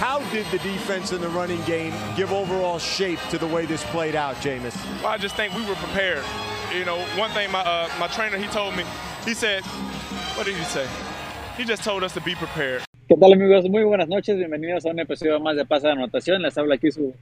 [0.00, 3.84] How did the defense and the running game give overall shape to the way this
[3.92, 4.74] played out, Jameis?
[5.02, 6.24] Well, I just think we were prepared.
[6.72, 8.84] You know, one thing my uh, my trainer he told me,
[9.26, 9.62] he said,
[10.36, 10.86] what did he say?
[11.58, 12.80] He just told us to be prepared.
[13.10, 13.68] ¿Qué tal amigos?
[13.68, 16.40] Muy buenas noches, bienvenidos a un episodio más de Pasa de Anotación.
[16.40, 17.12] Les habla aquí su,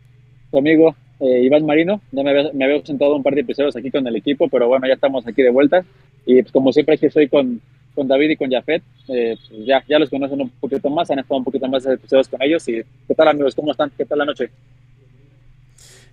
[0.48, 2.00] su amigo eh, Iván Marino.
[2.12, 4.68] Ya me había, me había presentado un par de episodios aquí con el equipo, pero
[4.68, 5.84] bueno, ya estamos aquí de vuelta.
[6.24, 7.60] Y pues como siempre aquí estoy con,
[7.98, 8.80] con David y con Jafet.
[9.08, 12.28] Eh, pues ya, ya los conocen un poquito más, han estado un poquito más episodios
[12.28, 12.68] con ellos.
[12.68, 13.56] Y ¿qué tal amigos?
[13.56, 13.90] ¿Cómo están?
[13.98, 14.50] ¿Qué tal la noche?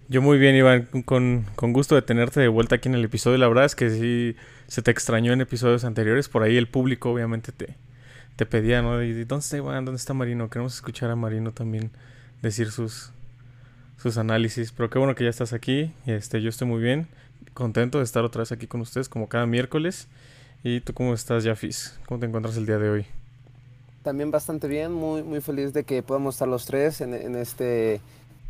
[0.07, 3.37] Yo muy bien, Iván, con, con, gusto de tenerte de vuelta aquí en el episodio.
[3.37, 4.35] La verdad es que sí
[4.65, 6.27] se te extrañó en episodios anteriores.
[6.27, 7.75] Por ahí el público obviamente te,
[8.35, 9.03] te pedía, ¿no?
[9.03, 9.85] ¿Y ¿Dónde está Iván?
[9.85, 10.49] ¿Dónde está Marino?
[10.49, 11.91] Queremos escuchar a Marino también
[12.41, 13.11] decir sus,
[14.01, 14.71] sus análisis.
[14.71, 15.91] Pero qué bueno que ya estás aquí.
[16.07, 17.07] Este, yo estoy muy bien,
[17.53, 20.07] contento de estar otra vez aquí con ustedes como cada miércoles.
[20.67, 21.95] ¿Y tú cómo estás, Jafis?
[22.07, 23.05] ¿Cómo te encuentras el día de hoy?
[24.01, 28.01] También bastante bien, muy, muy feliz de que podamos estar los tres en, en este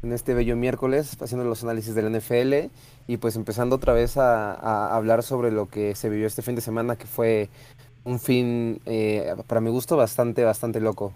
[0.01, 2.71] en este bello miércoles haciendo los análisis del NFL
[3.07, 6.55] y pues empezando otra vez a, a, hablar sobre lo que se vivió este fin
[6.55, 7.49] de semana que fue
[8.05, 11.12] un fin eh, para mi gusto bastante bastante loco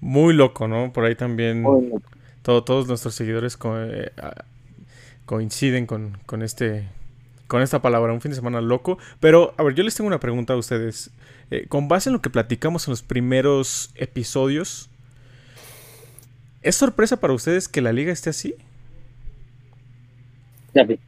[0.00, 1.64] muy loco no por ahí también
[2.42, 4.12] todo, todos nuestros seguidores co eh,
[5.24, 6.86] coinciden con, con este
[7.50, 10.20] con esta palabra un fin de semana loco pero a ver yo les tengo una
[10.20, 11.10] pregunta a ustedes
[11.50, 14.90] eh, con base en lo que platicamos en los primeros episodios
[16.62, 18.54] ¿Es sorpresa para ustedes que la liga esté así?
[20.74, 20.98] Ya vi.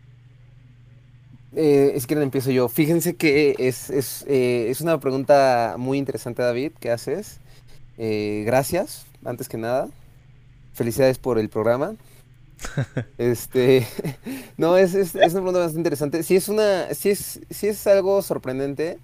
[1.55, 2.69] Eh, es que empiezo yo.
[2.69, 7.39] Fíjense que es, es, eh, es, una pregunta muy interesante, David, que haces.
[7.99, 9.91] Eh, gracias, antes que nada.
[10.73, 11.97] Felicidades por el programa.
[13.19, 13.87] este,
[14.57, 16.23] no, es, es, es, una pregunta bastante interesante.
[16.23, 18.99] Sí es, una, sí es, sí es algo sorprendente,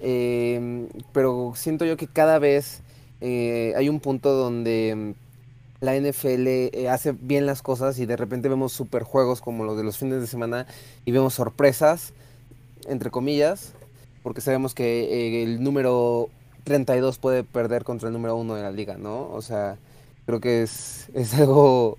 [0.00, 2.82] eh, pero siento yo que cada vez
[3.20, 5.14] eh, hay un punto donde
[5.80, 9.76] la NFL eh, hace bien las cosas y de repente vemos super juegos como los
[9.76, 10.66] de los fines de semana
[11.04, 12.12] y vemos sorpresas,
[12.88, 13.72] entre comillas,
[14.22, 16.28] porque sabemos que eh, el número
[16.64, 19.30] 32 puede perder contra el número 1 de la liga, ¿no?
[19.30, 19.76] O sea,
[20.26, 21.98] creo que es, es algo,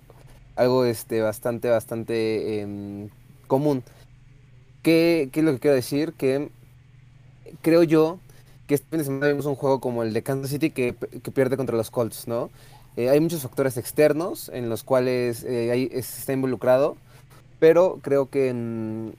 [0.56, 3.10] algo este, bastante, bastante eh,
[3.48, 3.84] común.
[4.82, 6.14] ¿Qué, ¿Qué es lo que quiero decir?
[6.14, 6.50] Que
[7.62, 8.20] creo yo
[8.68, 11.32] que este fin de semana vimos un juego como el de Kansas City que, que
[11.32, 12.50] pierde contra los Colts, ¿no?
[12.98, 16.96] Eh, hay muchos factores externos en los cuales eh, está involucrado,
[17.60, 19.12] pero creo que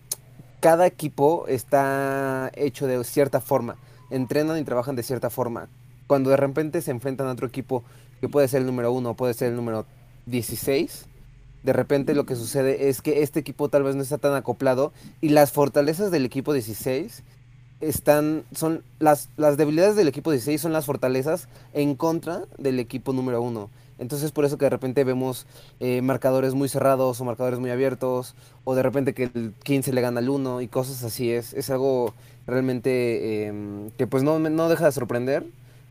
[0.60, 3.76] cada equipo está hecho de cierta forma,
[4.10, 5.68] entrenan y trabajan de cierta forma.
[6.06, 7.84] Cuando de repente se enfrentan a otro equipo
[8.20, 9.84] que puede ser el número uno, puede ser el número
[10.24, 11.06] 16,
[11.66, 14.92] de repente lo que sucede es que este equipo tal vez no está tan acoplado
[15.20, 17.24] y las fortalezas del equipo 16
[17.80, 23.12] están, son las, las debilidades del equipo 16 son las fortalezas en contra del equipo
[23.12, 23.68] número 1.
[23.98, 25.44] Entonces por eso que de repente vemos
[25.80, 30.00] eh, marcadores muy cerrados o marcadores muy abiertos, o de repente que el 15 le
[30.00, 31.32] gana al 1 y cosas así.
[31.32, 32.14] Es, es algo
[32.46, 35.44] realmente eh, que pues no, no deja de sorprender,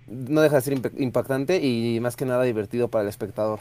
[0.07, 3.59] no deja de ser impactante y más que nada divertido para el espectador.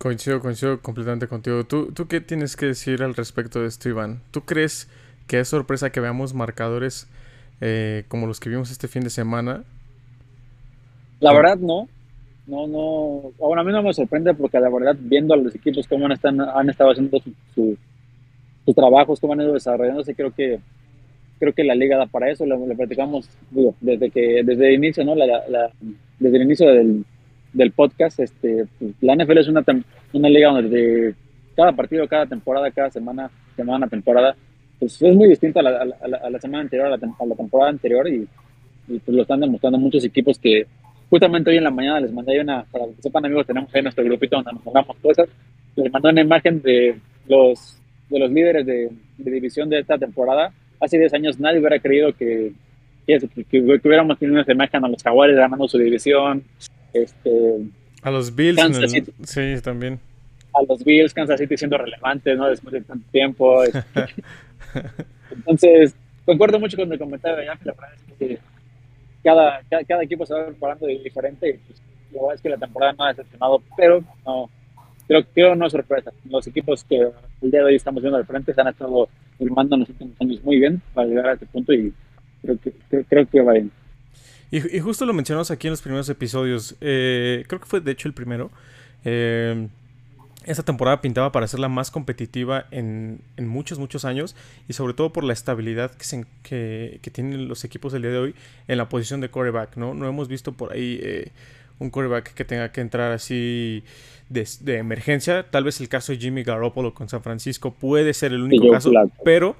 [0.00, 1.64] Coincido, coincido completamente contigo.
[1.64, 4.22] ¿Tú, ¿Tú qué tienes que decir al respecto de esto, Iván?
[4.30, 4.88] ¿Tú crees
[5.26, 7.06] que es sorpresa que veamos marcadores
[7.60, 9.62] eh, como los que vimos este fin de semana?
[11.20, 11.86] La verdad no,
[12.46, 15.86] no, no, bueno, a mí no me sorprende porque la verdad viendo a los equipos
[15.86, 17.76] cómo han, están, han estado haciendo sus su,
[18.64, 20.60] su trabajos, cómo han ido desarrollándose, creo que
[21.38, 23.28] creo que la liga da para eso, lo, lo platicamos
[23.82, 25.14] desde que desde el inicio, ¿no?
[25.14, 27.04] Desde el inicio del,
[27.52, 28.66] del podcast, este,
[29.00, 29.64] la NFL es una,
[30.12, 31.14] una liga donde
[31.56, 34.36] cada partido, cada temporada, cada semana, semana, temporada,
[34.78, 37.26] pues es muy distinto a la, a la, a la semana anterior, a la, a
[37.26, 38.26] la, temporada anterior y,
[38.88, 40.66] y pues lo están demostrando muchos equipos que
[41.10, 44.04] justamente hoy en la mañana les mandé una, para que sepan amigos, tenemos ahí nuestro
[44.04, 45.28] grupito donde nos mandamos cosas,
[45.76, 47.78] les mandé una imagen de los,
[48.08, 50.52] de los líderes de, de división de esta temporada.
[50.80, 52.52] Hace 10 años nadie hubiera creído que,
[53.06, 56.42] que, que, que hubiéramos tenido una imagen a los jaguares ganando su división.
[56.92, 57.70] Este,
[58.02, 60.00] a los Bills, el, City, sí, también.
[60.54, 62.48] A los Bills, Kansas City siendo relevantes, ¿no?
[62.48, 63.62] Después de tanto tiempo.
[63.62, 63.82] Este.
[65.30, 65.94] Entonces,
[66.24, 68.38] concuerdo mucho con el comentario de Ángel, la verdad es que
[69.22, 71.50] cada, cada, cada, equipo se va preparando de diferente.
[71.50, 71.82] Y pues,
[72.12, 74.50] la verdad es que la temporada no ha decepcionado, pero no,
[75.06, 76.10] creo, creo no es sorpresa.
[76.24, 79.08] Los equipos que el día de hoy estamos viendo al frente se han estado
[79.38, 81.92] firmando en los últimos años muy bien para llegar a este punto y
[82.42, 83.70] creo que, creo, creo que va bien.
[84.50, 86.76] Y, y, justo lo mencionamos aquí en los primeros episodios.
[86.80, 88.50] Eh, creo que fue de hecho el primero.
[89.04, 89.68] Eh,
[90.44, 94.34] esta temporada pintaba para ser la más competitiva en, en, muchos, muchos años
[94.68, 98.10] y sobre todo por la estabilidad que, se, que, que, tienen los equipos del día
[98.10, 98.34] de hoy
[98.66, 99.92] en la posición de quarterback, ¿no?
[99.92, 101.30] No hemos visto por ahí eh,
[101.78, 103.84] un quarterback que tenga que entrar así
[104.30, 105.46] de, de emergencia.
[105.50, 108.90] Tal vez el caso de Jimmy Garoppolo con San Francisco puede ser el único caso,
[109.22, 109.56] pero,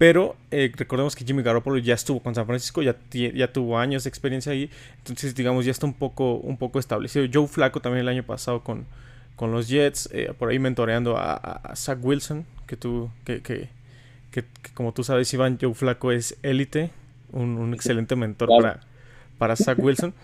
[0.00, 4.04] pero eh, recordemos que Jimmy Garoppolo ya estuvo con San Francisco, ya, ya tuvo años
[4.04, 7.26] de experiencia ahí, entonces digamos ya está un poco, un poco establecido.
[7.30, 8.86] Joe Flaco también el año pasado con,
[9.36, 13.68] con los Jets, eh, por ahí mentoreando a, a- Zach Wilson, que tú, que, que,
[14.30, 16.90] que- que como tú sabes, Iván, Joe Flaco es élite,
[17.32, 18.80] un, un excelente mentor para,
[19.36, 20.14] para Zach Wilson.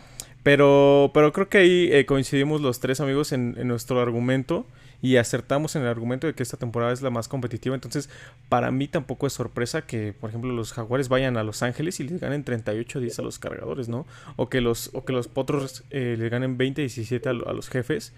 [0.43, 4.65] Pero, pero creo que ahí eh, coincidimos los tres amigos en, en nuestro argumento
[5.03, 7.75] y acertamos en el argumento de que esta temporada es la más competitiva.
[7.75, 8.09] Entonces,
[8.49, 12.05] para mí tampoco es sorpresa que, por ejemplo, los Jaguares vayan a Los Ángeles y
[12.09, 14.07] les ganen 38-10 a los cargadores, ¿no?
[14.37, 18.13] O que los, o que los Potros eh, les ganen 20-17 a, a los jefes.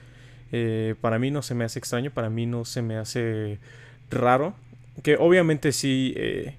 [0.53, 3.59] Eh, para mí no se me hace extraño, para mí no se me hace
[4.11, 4.55] raro.
[5.03, 6.57] Que obviamente sí, eh,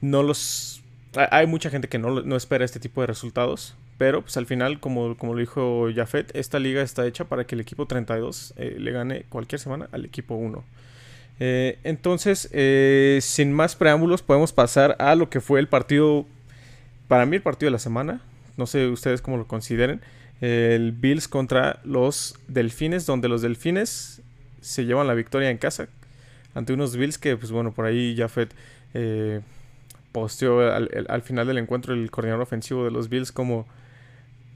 [0.00, 0.82] no los...
[1.14, 3.74] hay- mucha gente que no, no espera este tipo de resultados.
[4.00, 7.54] Pero pues al final, como, como lo dijo Jafet, esta liga está hecha para que
[7.54, 10.64] el equipo 32 eh, le gane cualquier semana al equipo 1.
[11.38, 16.24] Eh, entonces, eh, sin más preámbulos, podemos pasar a lo que fue el partido,
[17.08, 18.22] para mí el partido de la semana.
[18.56, 20.00] No sé ustedes cómo lo consideren.
[20.40, 24.22] El Bills contra los Delfines, donde los Delfines
[24.62, 25.88] se llevan la victoria en casa
[26.54, 28.50] ante unos Bills que, pues bueno, por ahí Jafet
[28.94, 29.40] eh,
[30.12, 33.66] posteó al, al- al final del encuentro el coordinador ofensivo de los Bills como,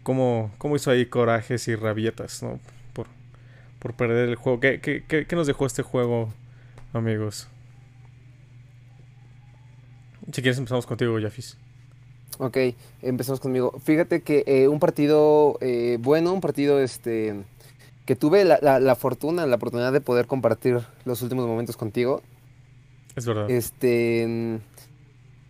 [0.05, 2.61] como, como hizo ahí corajes y rabietas, ¿no?
[2.93, 3.09] Por,
[3.81, 4.61] por perder el juego.
[4.61, 6.33] ¿Qué, qué, qué- qué nos dejó este juego,
[6.93, 7.49] amigos?
[10.33, 11.57] Si quieres empezamos contigo, Jafis.
[12.39, 12.57] Ok,
[13.03, 13.79] empezamos conmigo.
[13.85, 17.35] Fíjate que eh, un partido eh, bueno, un partido este
[18.07, 22.23] que tuve la, la- la fortuna, la oportunidad de poder compartir los últimos momentos contigo.
[23.17, 23.49] Es verdad.
[23.51, 24.59] Este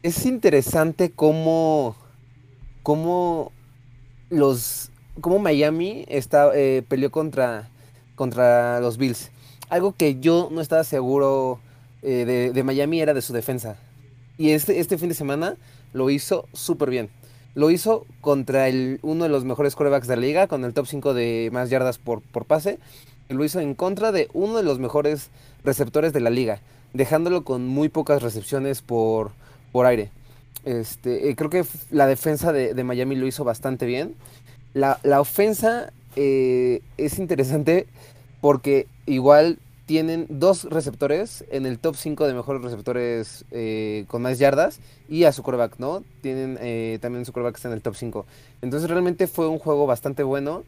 [0.02, 1.96] es interesante cómo,
[2.82, 3.50] cómo
[4.34, 4.90] los
[5.20, 7.68] cómo Miami está eh, peleó contra
[8.14, 9.30] contra los Bills.
[9.68, 11.58] Algo que yo no estaba seguro
[12.02, 13.76] eh, de, de Miami era de su defensa.
[14.36, 15.56] Y este, este fin de semana
[15.92, 17.10] lo hizo súper bien.
[17.54, 20.86] Lo hizo contra el, uno de los mejores quarterbacks de la liga, con el top
[20.86, 22.78] 5 de más yardas por, por pase.
[23.28, 25.30] Lo hizo en contra de uno de los mejores
[25.62, 26.60] receptores de la liga,
[26.92, 29.30] dejándolo con muy pocas recepciones por,
[29.72, 30.10] por aire.
[30.64, 34.14] Este, eh, creo que la defensa de, Miami lo hizo bastante bien.
[34.72, 37.86] La, ofensa eh, es interesante
[38.40, 44.38] porque igual tienen dos receptores en el top 5 de mejores receptores eh, con más
[44.38, 46.02] yardas y a su quarterback, ¿no?
[46.22, 46.54] Tienen
[47.00, 48.26] también su quarterback está en el top 5.
[48.62, 50.64] Entonces realmente fue un juego bastante bueno.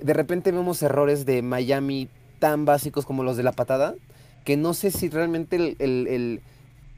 [0.00, 2.08] De repente vemos errores de Miami
[2.40, 3.94] tan básicos como los de la patada,
[4.44, 6.40] que no sé si realmente el-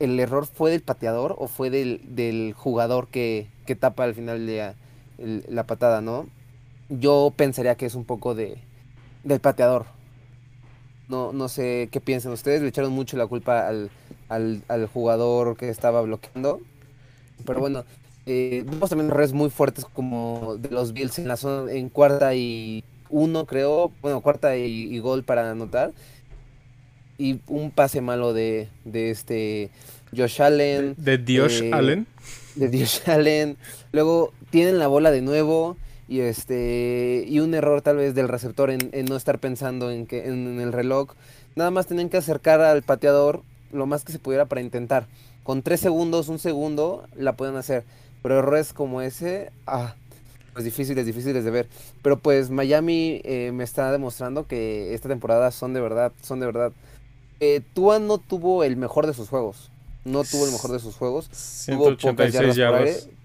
[0.01, 4.47] el error fue del pateador o fue del, del jugador que, que tapa al final
[4.47, 4.75] de
[5.49, 6.27] la, patada, ¿no?
[6.89, 8.59] Yo pensaría que es un poco de,
[9.23, 9.85] del pateador.
[11.09, 12.63] No, no sé qué piensan ustedes.
[12.63, 13.91] Le echaron mucho la culpa al,
[14.29, 16.61] al, jugador que estaba bloqueando.
[17.45, 17.85] Pero bueno,
[18.25, 22.35] eh, vimos también errores muy fuertes como de los Bills en la zona, en cuarta
[22.35, 23.93] y uno, creo.
[24.01, 25.93] Bueno, cuarta y gol para anotar.
[27.21, 29.71] Y un pase malo de, de este
[30.17, 32.07] Josh Allen De Dios eh, Allen.
[32.55, 33.59] de Dios Allen.
[33.93, 35.77] Luego tienen la bola de nuevo
[36.09, 40.07] y este y un error tal vez del receptor en, en no estar pensando en
[40.07, 41.11] que en, el reloj.
[41.57, 45.07] Nada más tenían que acercar al pateador lo más que se pudiera para intentar.
[45.43, 47.85] Con tres segundos, un segundo, la pueden hacer.
[48.23, 49.95] Pero errores como ese, ah,
[50.53, 51.69] pues difíciles, difíciles de ver.
[52.03, 56.47] Pero pues Miami eh, me está demostrando que esta temporada son de verdad, son de
[56.47, 56.73] verdad.
[57.41, 59.71] Eh, Tua no tuvo el mejor de sus juegos.
[60.05, 61.29] No tuvo el mejor de sus juegos.
[61.67, 62.81] Tuvo pocas 186 yardas por yardas.
[62.81, 63.17] aire.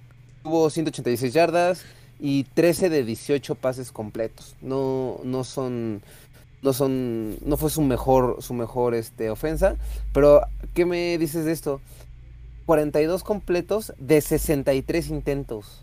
[0.44, 1.82] Tuvo 186 yardas
[2.20, 4.56] y 13 de 18 pases completos.
[4.62, 6.02] No, no son,
[6.62, 9.76] no son, no fue su mejor, su mejor este, ofensa.
[10.14, 10.42] Pero,
[10.74, 11.82] ¿qué me dices de esto?
[12.66, 15.82] 42 completos de 63 intentos.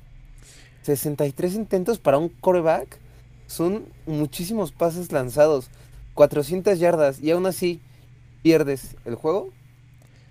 [0.83, 2.99] 63 intentos para un coreback
[3.47, 5.69] son muchísimos pases lanzados.
[6.15, 7.81] 400 yardas y aún así
[8.43, 9.53] pierdes el juego.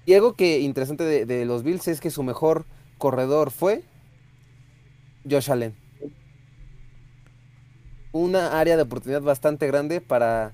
[0.06, 2.66] Y algo que interesante de, los Bills es que su mejor
[2.98, 3.84] corredor fue
[5.30, 5.76] Josh Allen.
[8.12, 10.54] Una área de oportunidad bastante grande para,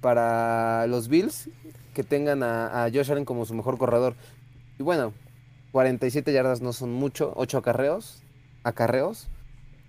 [0.00, 1.50] para los Bills
[1.92, 4.14] que tengan a, a Josh Allen como su mejor corredor.
[4.78, 5.12] Y bueno,
[5.72, 8.22] 47 yardas no son mucho, 8 acarreos,
[8.62, 9.28] acarreos,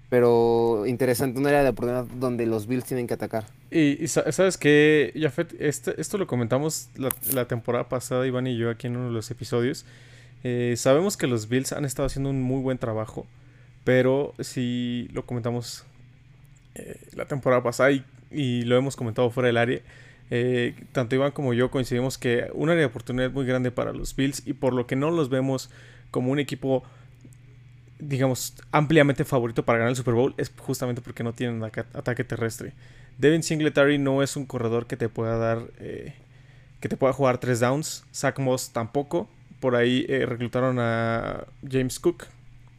[0.09, 3.45] pero interesante, un área de oportunidad donde los Bills tienen que atacar.
[3.71, 6.89] Y, y sa- sabes que, Jafet, este, esto lo comentamos
[7.33, 9.85] la, temporada pasada, Iván y yo, aquí en uno de los episodios.
[10.43, 13.25] Eh, sabemos que los Bills han estado haciendo un muy buen trabajo,
[13.83, 15.85] pero si lo comentamos
[16.75, 18.03] eh, la temporada pasada y,
[18.63, 19.79] lo hemos comentado fuera del área.
[20.29, 24.15] Eh, tanto Iván como yo coincidimos que un área de oportunidad muy grande para los
[24.15, 25.69] Bills y por lo que no los vemos
[26.12, 26.83] como un equipo,
[28.00, 32.74] digamos, ampliamente favorito para ganar el Super Bowl es justamente porque no tienen ataque terrestre.
[33.18, 36.14] Devin Singletary no es un corredor que te pueda dar, eh,
[36.82, 38.04] que te pueda jugar tres downs.
[38.14, 39.30] Zach Moss tampoco.
[39.60, 42.25] Por ahí reclutaron a James Cook,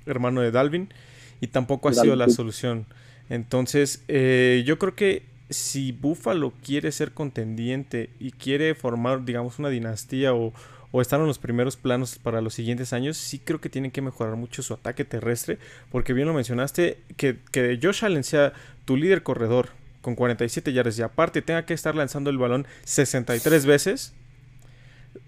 [0.05, 0.93] hermano de Dalvin,
[1.41, 2.87] y tampoco ha sido la solución.
[3.29, 9.69] Entonces, eh, yo creo que si Buffalo quiere ser contendiente y quiere formar, digamos, una
[9.69, 10.53] dinastía o,
[11.01, 14.37] estar en los primeros planos para los siguientes años, sí creo que tienen que mejorar
[14.37, 15.59] mucho su ataque terrestre,
[15.91, 18.53] porque bien lo mencionaste, que, que Josh Allen sea
[18.85, 23.67] tu líder corredor con 47 yardas y aparte tenga que estar lanzando el balón 63
[23.67, 24.15] veces,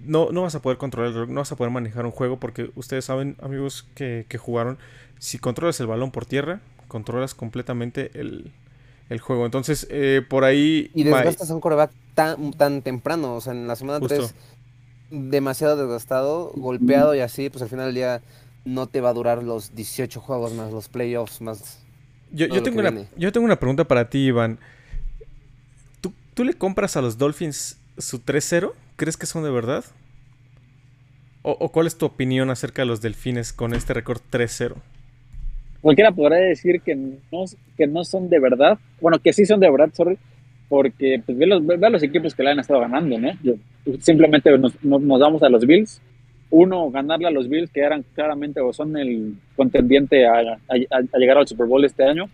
[0.01, 3.05] no, no vas a poder controlar, no vas a poder manejar un juego, porque ustedes
[3.05, 4.79] saben, amigos que, que jugaron,
[5.19, 8.53] si controlas el balón por tierra, controlas completamente el,
[9.21, 9.47] juego.
[9.47, 10.91] Entonces, eh, por ahí...
[10.95, 14.35] Y desgastas a un coreback tan, tan temprano, o sea, en la semana 3
[15.11, 18.21] demasiado desgastado, golpeado y así, pues al final del día
[18.65, 21.85] no te va a durar los 18 juegos más, los playoffs más...
[22.31, 24.59] Yo, yo tengo, una, yo tengo una pregunta para ti, Iván.
[26.03, 28.73] ¿Tú, ¿Tú le compras a los Dolphins su 3-0?
[28.97, 29.85] ¿Crees que son de verdad?
[31.43, 34.75] ¿O, ¿O, cuál es tu opinión acerca de los Delfines con este récord 3-0?
[35.81, 37.45] cualquiera podrá decir que no,
[37.77, 40.19] que no son de verdad, bueno, que sí son de verdad, sorry,
[40.69, 43.31] porque pues, ve, los, ve los equipos que le han estado ganando, ¿no?
[44.01, 46.01] simplemente nos, damos a los Bills.
[46.51, 50.59] Uno, ganarle a los Bills, que eran claramente o son el contendiente a,
[51.19, 52.29] llegar al Super Bowl este año,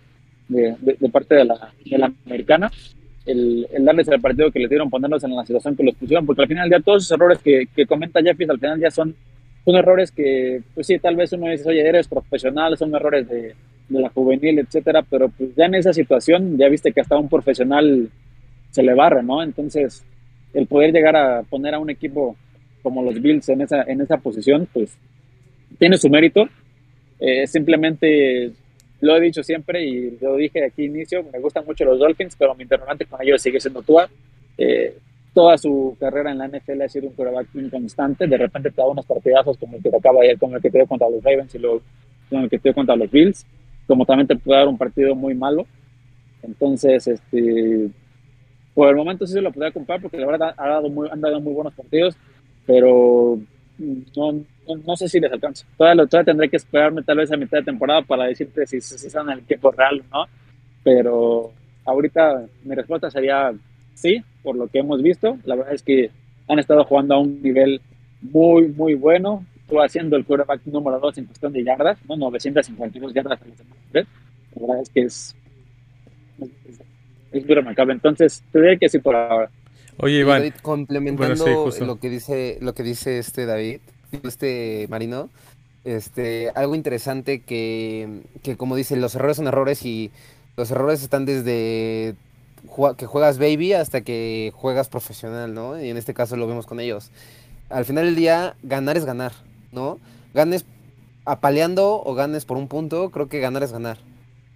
[0.49, 2.71] de, de, parte de la, de la americana.
[3.27, 6.27] El, el, darles el partido que les dieron, ponerlos en la situación que los pusieron,
[6.27, 9.15] porque al final ya todos esos errores que, que comenta Jeffries al final ya son
[9.65, 13.55] son errores que, pues sí, tal vez uno dice, oye, eres profesional, son errores de,
[13.89, 17.29] de la juvenil, etcétera, pero pues ya en esa situación ya viste que hasta un
[17.29, 18.11] profesional
[18.71, 19.43] se le barra, ¿no?
[19.43, 20.05] Entonces,
[20.53, 22.37] el poder llegar a poner a un equipo
[22.83, 24.97] como los Bills en esa, en esa posición, pues
[25.79, 26.49] tiene su mérito.
[27.19, 28.53] Eh, simplemente
[29.01, 32.55] lo he dicho siempre y lo dije aquí inicio, me gustan mucho los Dolphins, pero
[32.55, 34.09] mi interrogante con ellos sigue siendo Tua.
[34.57, 34.97] Eh,
[35.33, 38.27] toda su carrera en la NFL ha sido un quarterback inconstante.
[38.27, 40.71] De repente te da unos partidazos como el que te acaba ayer, como el que
[40.71, 41.83] te dio contra los Ravens y luego
[42.31, 43.45] como el que te dio contra los Bills.
[43.87, 45.67] Como también te puede dar un partido muy malo.
[46.43, 47.91] Entonces, este,
[48.75, 51.21] por el momento sí se lo podría comprar porque la verdad ha dado muy, han
[51.21, 52.17] dado muy buenos partidos,
[52.67, 53.39] pero
[53.79, 54.45] no,
[54.87, 55.67] no, sé si les alcanza.
[55.77, 58.99] Todavía, todavía, tendré que esperarme tal vez a mitad de temporada para decirte si, si,
[58.99, 60.27] si en el equipo real o no.
[60.83, 61.53] Pero
[61.85, 63.53] ahorita mi respuesta sería
[63.95, 65.39] sí, por lo que hemos visto.
[65.45, 66.11] La verdad es que
[66.49, 67.81] han estado jugando a un nivel
[68.21, 69.45] muy, muy bueno.
[69.65, 72.17] Estuvo haciendo el quarterback número 2 en cuestión de yardas, ¿no?
[72.17, 73.41] 952 yardas
[73.93, 74.05] La
[74.61, 75.35] verdad es que es,
[77.33, 77.95] es, muy remarcable.
[77.95, 79.51] Entonces, te diría que sí por ahora.
[79.97, 80.53] Oye, Iván.
[80.61, 83.81] complementando lo que dice lo que dice este David,
[84.23, 85.31] este Marino,
[85.85, 90.11] este, algo interesante que, que como dice, los errores son errores y
[90.57, 92.17] los errores están desde
[92.97, 95.81] que juegas baby hasta que juegas profesional, ¿no?
[95.81, 97.11] Y en este caso lo vemos con ellos.
[97.71, 99.33] Al final del día, ganar es ganar,
[99.75, 99.99] ¿no?
[100.33, 100.65] Ganes
[101.25, 103.99] apaleando o ganes por un punto, creo que ganar es ganar,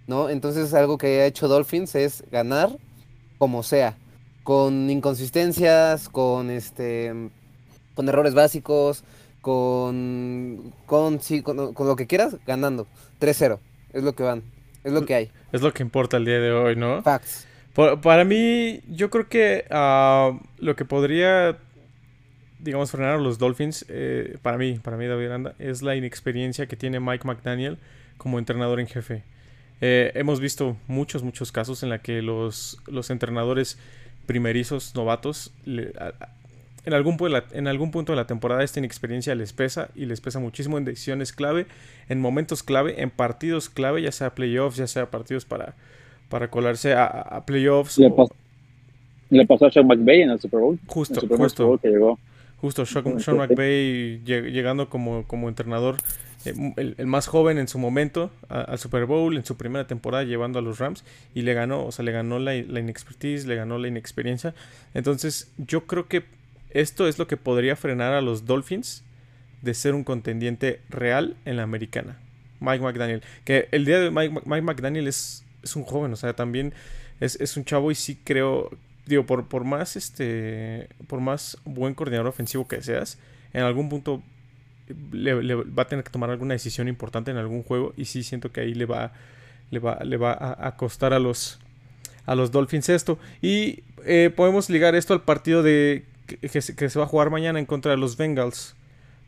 [0.07, 0.29] ¿no?
[0.29, 2.77] Entonces algo que ha hecho Dolphins es ganar
[3.37, 3.97] como sea,
[4.43, 7.13] con inconsistencias, con este
[7.95, 9.03] con errores básicos,
[9.41, 12.87] con con sí, con, con lo que quieras, ganando.
[13.19, 13.59] 3-0,
[13.93, 14.43] es lo que van,
[14.83, 15.31] es lo que hay.
[15.51, 17.01] Es lo que importa el día de hoy, ¿no?
[17.01, 17.47] Facts
[18.01, 21.57] para mí, yo creo que ah, lo que podría,
[22.59, 26.67] digamos, frenar a los Dolphins, eh, para mí, para mí David Aranda, es la inexperiencia
[26.67, 27.77] que tiene Mike McDaniel
[28.17, 29.23] como entrenador en jefe.
[29.81, 33.77] Eh, hemos visto muchos, muchos casos en la que los, los entrenadores
[34.25, 37.17] primerizos, novatos, en, algún,
[37.51, 40.85] en algún punto de la temporada esta inexperiencia les pesa y les pesa muchísimo en
[40.85, 41.65] decisiones clave,
[42.09, 45.75] en momentos clave, en partidos clave, ya sea playoffs, ya sea partidos para
[46.29, 47.99] para colarse a, playoffs.
[49.29, 50.79] Le, pasó a Sean McVay en el Super Bowl.
[50.87, 51.77] Justo, justo.
[51.81, 52.17] que llegó.
[52.61, 55.97] Justo, Sean, McVay llegando como, como entrenador,
[56.45, 60.59] eh, el, más joven en su momento al Super Bowl, en su primera temporada llevando
[60.59, 63.77] a los Rams, y le ganó, o sea, le ganó la, la inexpertise, le ganó
[63.77, 64.53] la inexperiencia.
[64.93, 66.23] Entonces, yo creo que
[66.71, 69.03] esto es lo que podría frenar a los Dolphins
[69.61, 72.19] de ser un contendiente real en la americana.
[72.59, 73.23] Mike McDaniel.
[73.45, 76.73] Que el día de Mike, Mike McDaniel es es un joven, o sea, también
[77.19, 78.69] es, un chavo y sí creo,
[79.09, 83.17] digo, por, por más este, por más buen coordinador ofensivo que seas,
[83.53, 84.23] en algún punto
[85.11, 88.51] le, va a tener que tomar alguna decisión importante en algún juego y sí siento
[88.51, 89.11] que ahí le va,
[89.71, 91.59] le va, le va a, costar a los,
[92.25, 93.19] a los Dolphins esto.
[93.41, 97.29] Y eh, podemos ligar esto al partido de que, se, que se va a jugar
[97.29, 98.75] mañana en contra de los Bengals.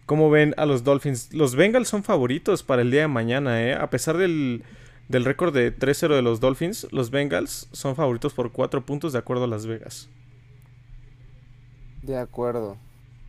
[0.06, 1.34] ¿Cómo ven a los Dolphins?
[1.34, 3.74] Los Bengals son favoritos para el día de mañana, ¿eh?
[3.74, 4.64] A pesar del,
[5.12, 9.20] del récord de 3-0 de los Dolphins, los Bengals son favoritos por 4 puntos de
[9.20, 10.10] acuerdo a Las Vegas.
[12.02, 12.78] De acuerdo.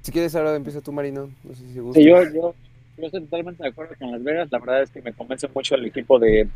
[0.01, 1.29] Si quieres, ahora empieza tú, Marino.
[1.45, 2.01] No sé si gusta.
[2.01, 2.55] Sí, yo, yo,
[2.97, 4.49] yo estoy totalmente de acuerdo con Las Vegas.
[4.51, 6.49] La verdad es que me convence mucho el equipo de,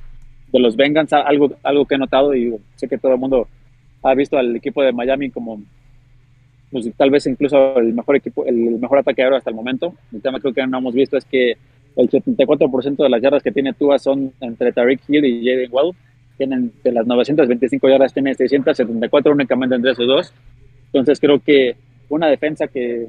[0.52, 1.12] de los Bengals.
[1.12, 3.48] Algo, algo que he notado y sé que todo el mundo
[4.02, 5.60] ha visto al equipo de Miami como
[6.70, 9.94] pues, tal vez incluso el mejor equipo, el mejor ataque aéreo hasta el momento.
[10.12, 11.56] El tema creo que no hemos visto es que
[11.96, 15.92] el 74% de las yardas que tiene Tua son entre Tariq Hill y Jaden Waddle.
[16.36, 20.32] Tienen de las 925 yardas, tiene 674 únicamente entre esos dos.
[20.86, 21.76] Entonces creo que
[22.08, 23.06] una defensa que,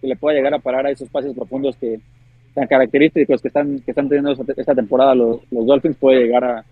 [0.00, 1.98] que le pueda llegar a parar a esos pases profundos que
[2.54, 6.64] tan característicos que están, que están teniendo esta temporada los, los Dolphins puede llegar a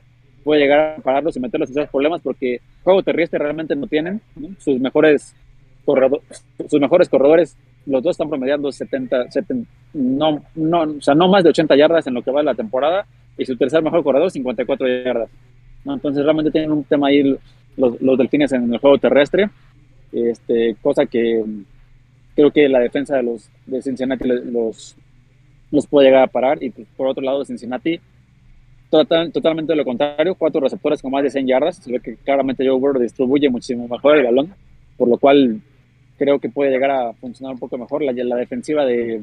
[0.45, 4.21] puede llegar a pararlos y meterlos en esos problemas porque juego terrestre realmente no tienen.
[4.59, 5.35] Sus mejores
[5.85, 7.57] corredores, sus mejores corredores,
[7.87, 12.07] los dos están promediando 70, 70 no, no, o sea, no más de 80 yardas
[12.07, 15.31] en lo que va de la temporada y su tercer mejor corredor 54 yardas.
[15.85, 15.95] ¿no?
[15.95, 17.37] Entonces realmente tienen un tema ahí
[17.77, 19.51] los, los delfines en el juego terrestre,
[20.13, 21.45] este, cosa que
[22.35, 24.97] creo que la defensa de los de Cincinnati los,
[25.71, 28.01] los puede llegar a parar y pues, por otro lado Cincinnati
[28.91, 32.67] total, totalmente lo contrario, cuatro receptores con más de 100 yardas, se ve que claramente
[32.67, 34.55] Joe Burrow distribuye muchísimo mejor el balón,
[34.97, 35.61] por lo cual
[36.17, 38.03] creo que puede llegar a funcionar un poco mejor.
[38.03, 39.21] La, la defensiva de,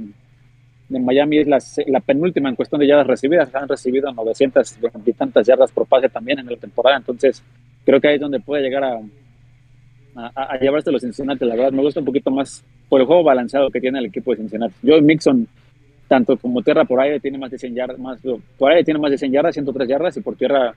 [0.90, 5.14] de, Miami es la, la, penúltima en cuestión de yardas recibidas, han recibido 900 y
[5.14, 7.44] tantas yardas por pase también en la temporada, entonces
[7.86, 9.02] creo que ahí es donde puede llegar a,
[10.60, 13.80] llevarse los Cincinnati, la verdad me gusta un poquito más por el juego balanceado que
[13.80, 14.74] tiene el equipo de Cincinnati.
[14.86, 15.48] Joe Mixon
[16.12, 18.20] tanto como tierra por aire tiene más de 100 yardas, más,
[18.58, 20.76] por aire tiene más de 100 yardas, 103 yardas, y por tierra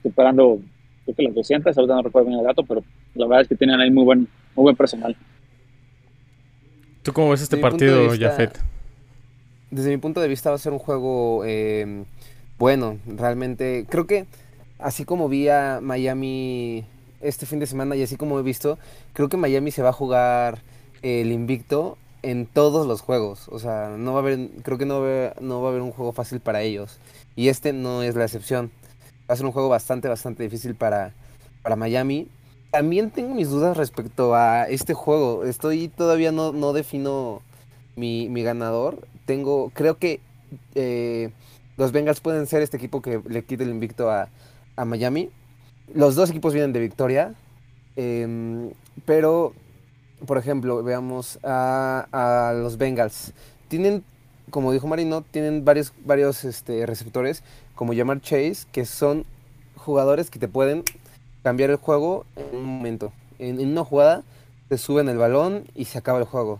[0.00, 0.60] superando,
[1.04, 2.84] creo que las 200, ahorita no recuerdo bien el dato, pero
[3.16, 5.16] la verdad es que tienen ahí muy buen, muy buen personal.
[7.06, 8.58] ¿Tú cómo ves este partido, vista, Jafet?
[9.70, 12.02] Desde mi punto de vista va a ser un juego eh,
[12.58, 13.86] bueno, realmente.
[13.88, 14.26] Creo que
[14.80, 16.84] así como vi a Miami
[17.20, 18.76] este fin de semana y así como he visto,
[19.12, 20.62] creo que Miami se va a jugar
[21.02, 23.46] el invicto en todos los juegos.
[23.50, 25.70] O sea, no va a haber, creo que no va a haber, no va a
[25.70, 26.98] haber un juego fácil para ellos.
[27.36, 28.72] Y este no es la excepción.
[29.30, 31.12] Va a ser un juego bastante, bastante difícil para,
[31.62, 32.26] para Miami.
[32.76, 35.46] También tengo mis dudas respecto a este juego.
[35.46, 37.40] Estoy todavía no, no defino
[37.96, 39.08] mi, mi ganador.
[39.24, 40.20] Tengo, creo que
[40.74, 41.30] eh,
[41.78, 44.28] los Bengals pueden ser este equipo que le quite el invicto a,
[44.76, 45.30] a Miami.
[45.94, 47.32] Los dos equipos vienen de victoria.
[47.96, 48.70] Eh,
[49.06, 49.54] pero
[50.26, 53.32] por ejemplo, veamos a, a, los Bengals.
[53.68, 54.04] Tienen,
[54.50, 57.42] como dijo Marino, tienen varios, varios este, receptores,
[57.74, 59.24] como Jamar Chase, que son
[59.76, 60.84] jugadores que te pueden
[61.46, 63.12] cambiar el juego en un momento.
[63.38, 64.24] En, una jugada
[64.68, 66.58] te suben el balón y se acaba el juego.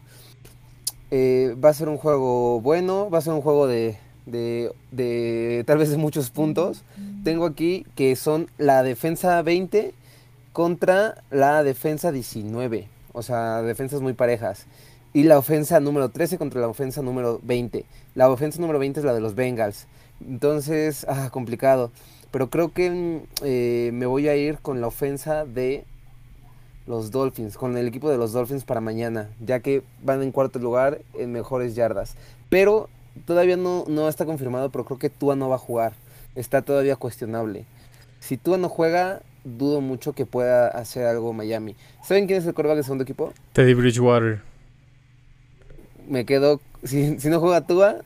[1.10, 3.96] Eh, va a ser un juego bueno, va a ser un juego de,
[4.26, 6.84] de, de tal vez de muchos puntos.
[7.24, 9.92] Tengo aquí que son la defensa 20
[10.52, 14.66] contra la defensa 19 o sea, defensas muy parejas.
[15.14, 17.86] Y la ofensa número 13 contra la ofensa número 20.
[18.14, 19.86] La ofensa número 20 es la de los Bengals.
[20.20, 21.90] Entonces, ah, complicado.
[22.30, 25.84] Pero creo que eh, me voy a ir con la ofensa de
[26.86, 30.58] los Dolphins, con el equipo de los Dolphins para mañana, ya que van en cuarto
[30.58, 32.16] lugar en mejores yardas.
[32.48, 32.88] Pero
[33.24, 35.94] todavía no, no está confirmado, pero creo que Tua no va a jugar.
[36.34, 37.64] Está todavía cuestionable.
[38.20, 41.76] Si Tua no juega, dudo mucho que pueda hacer algo Miami.
[42.02, 43.32] ¿Saben quién es el coreback del segundo equipo?
[43.52, 44.42] Teddy Bridgewater.
[46.08, 46.60] Me quedo.
[46.84, 48.02] Si, si no juega Tua,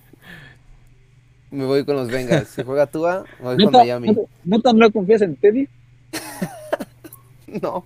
[1.50, 2.48] me voy con los Bengals.
[2.48, 4.16] Si juega Tua, me voy con Miami.
[4.44, 5.68] ¿No, tan no confías en Teddy?
[7.62, 7.84] no.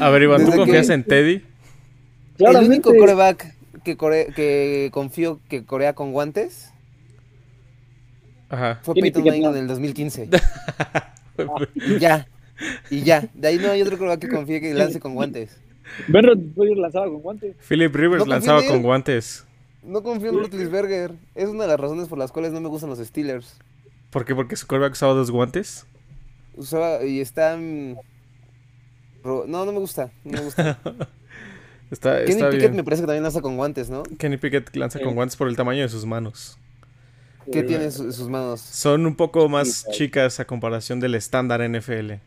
[0.00, 0.94] A ver, Iván, ¿tú confías que...
[0.94, 1.42] en Teddy?
[2.38, 4.28] El único coreback que, core...
[4.34, 6.72] que confío que corea con guantes
[8.48, 8.80] Ajá.
[8.82, 10.28] fue Peyton Manning en el 2015.
[11.74, 12.26] y ya.
[12.90, 13.28] Y ya.
[13.34, 15.58] De ahí no hay otro coreback que confíe que lance con guantes.
[16.08, 17.56] Ben Roethlisberger lanzaba con guantes.
[17.68, 19.44] Philip Rivers no lanzaba con guantes.
[19.82, 21.14] No confío en Roethlisberger.
[21.34, 23.58] Es una de las razones por las cuales no me gustan los Steelers.
[24.10, 24.34] ¿Por qué?
[24.34, 25.86] ¿Porque su coreback usaba dos guantes?
[26.56, 27.56] Usaba y está...
[27.56, 30.10] No, no me gusta.
[30.24, 30.78] No me gusta.
[31.90, 32.76] está, Kenny está Pickett bien.
[32.76, 34.02] me parece que también lanza con guantes, ¿no?
[34.18, 35.04] Kenny Pickett lanza Sí.
[35.04, 36.58] con guantes por el tamaño de sus manos.
[37.50, 38.60] ¿Qué tiene en su- sus manos?
[38.60, 42.20] Son un poco más chicas a comparación del estándar NFL.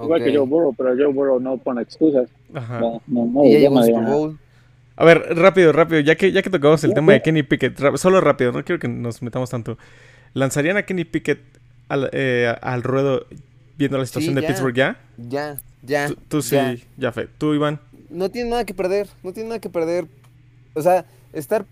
[0.00, 0.36] Igual que.
[0.36, 2.28] Joe Burrow, pero Joe Burrow no pone excusas.
[2.52, 2.80] Ajá.
[2.80, 4.02] No, no, no, Y ya llegó Super.
[4.04, 4.38] Bowl.
[4.96, 7.22] A ver, rápido, rápido, ya que, ya que tocamos el Ya, tema de ya.
[7.24, 9.76] Kenny Pickett, solo rápido, no quiero que nos metamos tanto.
[10.32, 11.40] ¿Lanzarían a Kenny Pickett
[11.88, 13.26] al, eh, al ruedo
[13.76, 14.48] viendo la situación Sí, de ya.
[14.48, 15.00] Pittsburgh ya?
[15.18, 16.08] Ya, Ya.
[16.08, 16.76] Tú, tú sí, ya.
[16.96, 17.28] ya fe.
[17.38, 17.78] Tú, Iván.
[18.10, 20.06] No tiene nada que perder, no tiene nada que perder.
[20.74, 21.64] O sea, estar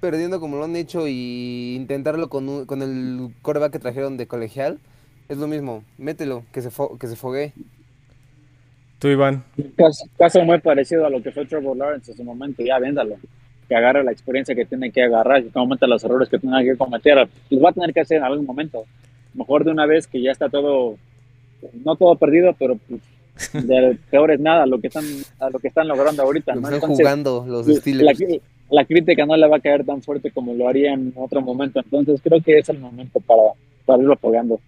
[0.00, 4.26] perdiendo como lo han hecho y intentarlo con, un- con el coreback que trajeron de
[4.26, 4.80] colegial,
[5.28, 5.84] es lo mismo.
[5.98, 7.52] Mételo, que se, fo- que se fogue.
[9.02, 9.42] Tú, Iván.
[9.74, 13.16] Caso, caso muy parecido a lo que fue Trevor Lawrence en su momento, ya véndalo.
[13.68, 16.76] Que agarre la experiencia que tiene que agarrar, que cometa los errores que tenga que
[16.76, 17.28] cometer.
[17.50, 18.84] Los va a tener que hacer en algún momento.
[19.34, 20.98] Mejor de una vez que ya está todo,
[21.84, 23.00] no todo perdido, pero pues,
[23.66, 25.04] de peor es nada lo que están,
[25.40, 26.54] a lo que están logrando ahorita.
[26.54, 26.68] ¿no?
[26.68, 28.20] Entonces, jugando los la, Steelers.
[28.70, 31.80] la crítica no le va a caer tan fuerte como lo haría en otro momento.
[31.80, 33.42] Entonces creo que es el momento para,
[33.84, 34.60] para irlo apoyando.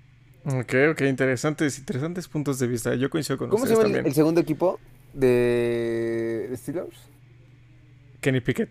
[0.47, 2.95] Ok, ok, interesantes, interesantes puntos de vista.
[2.95, 4.07] Yo coincido con ¿Cómo se llama el, también.
[4.07, 4.79] el segundo equipo
[5.15, 6.97] de Steelers?
[8.21, 8.71] Kenny Pickett,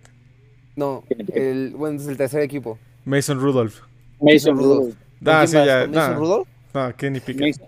[0.75, 2.77] No, el, bueno, es el tercer equipo.
[3.05, 3.81] Mason Rudolph.
[4.21, 4.79] Mason Rudolph.
[4.79, 4.95] Rudolph.
[5.23, 5.81] ¿Con Ah, sí, ya.
[5.81, 6.47] ¿Con Mason no, Rudolph?
[6.73, 7.41] no, Kenny Pickett.
[7.41, 7.67] Mason,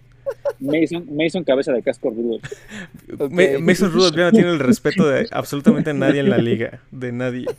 [0.60, 2.44] Mason, Mason cabeza de casco Rudolph.
[3.62, 6.80] Mason Rudolph ya no tiene el respeto de absolutamente nadie en la liga.
[6.92, 7.46] De nadie.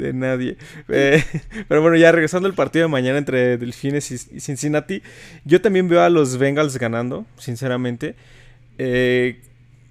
[0.00, 0.56] De nadie.
[0.88, 1.22] Eh,
[1.68, 5.02] pero bueno, ya regresando al partido de mañana entre Delfines y Cincinnati.
[5.44, 8.14] Yo también veo a los Bengals ganando, sinceramente.
[8.78, 9.42] Eh,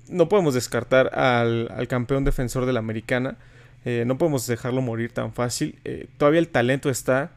[0.07, 3.37] no podemos descartar al, al campeón defensor de la americana.
[3.85, 5.77] Eh, no podemos dejarlo morir tan fácil.
[6.17, 7.33] Todavía el talento está.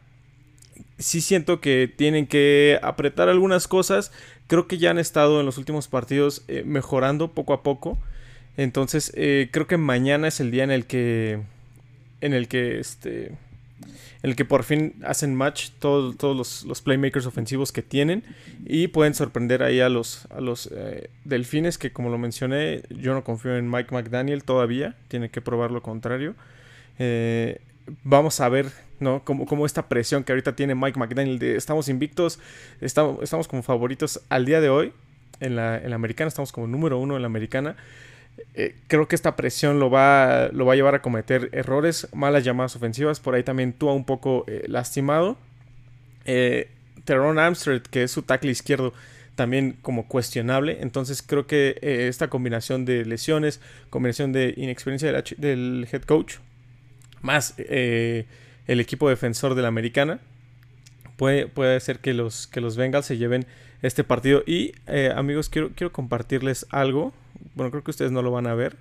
[0.98, 4.12] Sí siento que tienen que apretar algunas cosas.
[4.46, 7.98] Creo que ya han estado en los últimos partidos mejorando poco a poco.
[8.56, 11.40] Entonces creo que mañana es el día en el que
[12.22, 13.32] en el que este
[14.22, 18.22] el que por fin hacen match todos, todos los, los playmakers ofensivos que tienen
[18.64, 23.14] y pueden sorprender ahí a los, a los eh, delfines que como lo mencioné yo
[23.14, 26.34] no confío en Mike McDaniel todavía, tiene que probar lo contrario.
[27.00, 27.60] Eh,
[28.04, 29.24] vamos a ver, ¿no?
[29.24, 32.38] Como, como esta presión que ahorita tiene Mike McDaniel estamos invictos,
[32.80, 34.92] estamos, estamos como favoritos al día de hoy
[35.40, 37.76] en la, en la americana, estamos como número uno en la americana.
[38.54, 42.44] Eh, creo que esta presión lo va, lo va a llevar a cometer errores, malas
[42.44, 43.20] llamadas ofensivas.
[43.20, 45.36] Por ahí también Tua un poco eh, lastimado.
[46.24, 46.68] Eh,
[47.04, 48.92] Teron Amstrad, que es su tackle izquierdo,
[49.34, 50.78] también como cuestionable.
[50.80, 56.36] Entonces creo que eh, esta combinación de lesiones, combinación de inexperiencia del, head coach,
[57.22, 60.20] más el equipo defensor de la americana,
[61.16, 63.46] puede, puede hacer que los, que los Bengals se lleven
[63.80, 64.42] este partido.
[64.46, 64.74] Y
[65.14, 67.12] amigos, quiero, quiero compartirles algo.
[67.54, 68.76] Bueno, creo que ustedes no lo van a ver.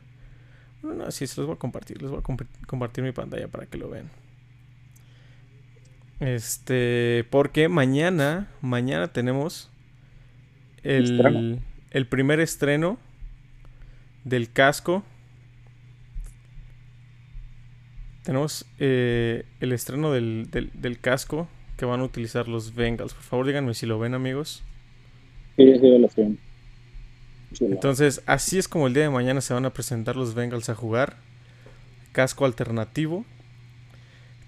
[0.84, 2.02] No, no, sí, se los voy a compartir.
[2.02, 4.10] Les voy a comp- compartir mi pantalla para que lo vean.
[6.20, 9.70] Este, porque mañana, mañana tenemos
[10.84, 11.60] el, Estreno.
[11.92, 12.98] el primer estreno
[14.24, 15.04] del casco.
[18.24, 21.48] Tenemos eh, el estreno del, del- del casco
[21.78, 23.14] que van a utilizar los Bengals.
[23.16, 24.64] Por favor, díganme si lo ven, amigos.
[25.58, 26.38] Sí, sí, lo estoy.
[27.60, 30.76] Entonces, así es como el día de mañana se van a presentar los Bengals a
[30.76, 31.18] jugar.
[32.12, 33.26] Casco alternativo.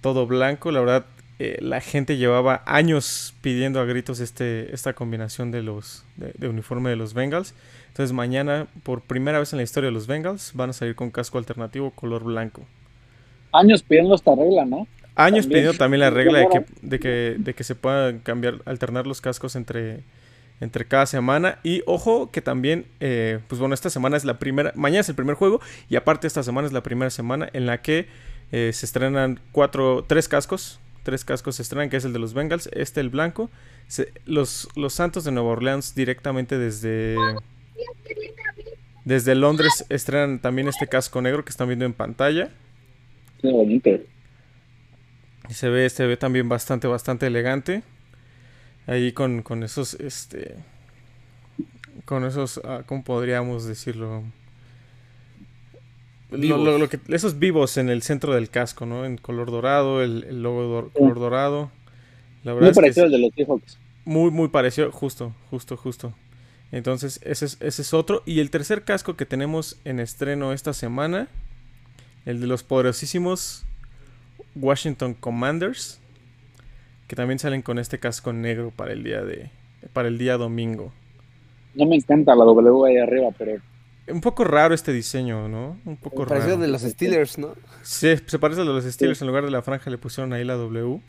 [0.02, 0.72] Todo blanco.
[0.72, 1.06] La verdad,
[1.40, 6.48] eh, la gente llevaba años pidiendo a gritos este, esta combinación de los de, de
[6.48, 7.54] uniforme de los Bengals.
[7.90, 11.12] Entonces, mañana, por primera vez en la historia de los Bengals, van a salir con
[11.12, 12.66] casco alternativo color blanco.
[13.52, 14.88] Años pidiendo esta regla, ¿no?
[15.16, 15.50] Años También.
[15.50, 19.22] pidiendo también la regla de que, de que, de que se puedan cambiar, alternar los
[19.22, 20.00] cascos entre,
[20.64, 21.60] entre cada semana.
[21.64, 25.16] Y ojo que también, eh, pues bueno, esta semana es la primera, mañana es el
[25.16, 28.08] primer juego y aparte esta semana es la primera semana en la que
[28.52, 30.80] eh, se estrenan cuatro, tres cascos.
[31.04, 33.50] Tres cascos se estrenan, que es el de los Bengals, este el blanco.
[33.88, 37.18] Se- los, los Santos de Nueva Orleans directamente desde...
[39.04, 42.52] Desde Londres estrenan también este casco negro que están viendo en pantalla.
[43.42, 43.90] Sí, bonito.
[45.50, 47.84] Se ve, se ve también bastante, bastante elegante.
[48.88, 50.56] Ahí con, con esos, este.
[52.06, 54.24] Con esos, ah, ¿cómo podríamos decirlo?
[56.32, 56.60] Lo- Vivos.
[56.62, 59.06] lo- lo que- esos vivos en el centro del casco, ¿no?
[59.06, 61.72] En color dorado, el, el logo color dorado.
[62.44, 63.78] La verdad Muy es que parecido es al de los Seahawks.
[64.06, 66.14] muy, muy parecido, justo, justo, justo.
[66.72, 68.24] Entonces, ese es, ese es otro.
[68.26, 71.28] Y el tercer casco que tenemos en estreno esta semana,
[72.26, 73.64] el de los poderosísimos
[74.56, 76.00] Washington Commanders,
[77.08, 79.52] que también salen con este casco negro para el día de
[79.94, 80.94] para el día domingo.
[81.74, 83.62] No me encanta la W ahí arriba, pero
[84.08, 85.82] Un poco raro este diseño, ¿no?
[85.86, 86.62] Un poco Parecido raro.
[86.64, 87.56] de los Steelers, ¿no?
[87.82, 90.44] Sí, se parece al de los Steelers, en lugar de la franja le pusieron ahí
[90.44, 91.02] la W.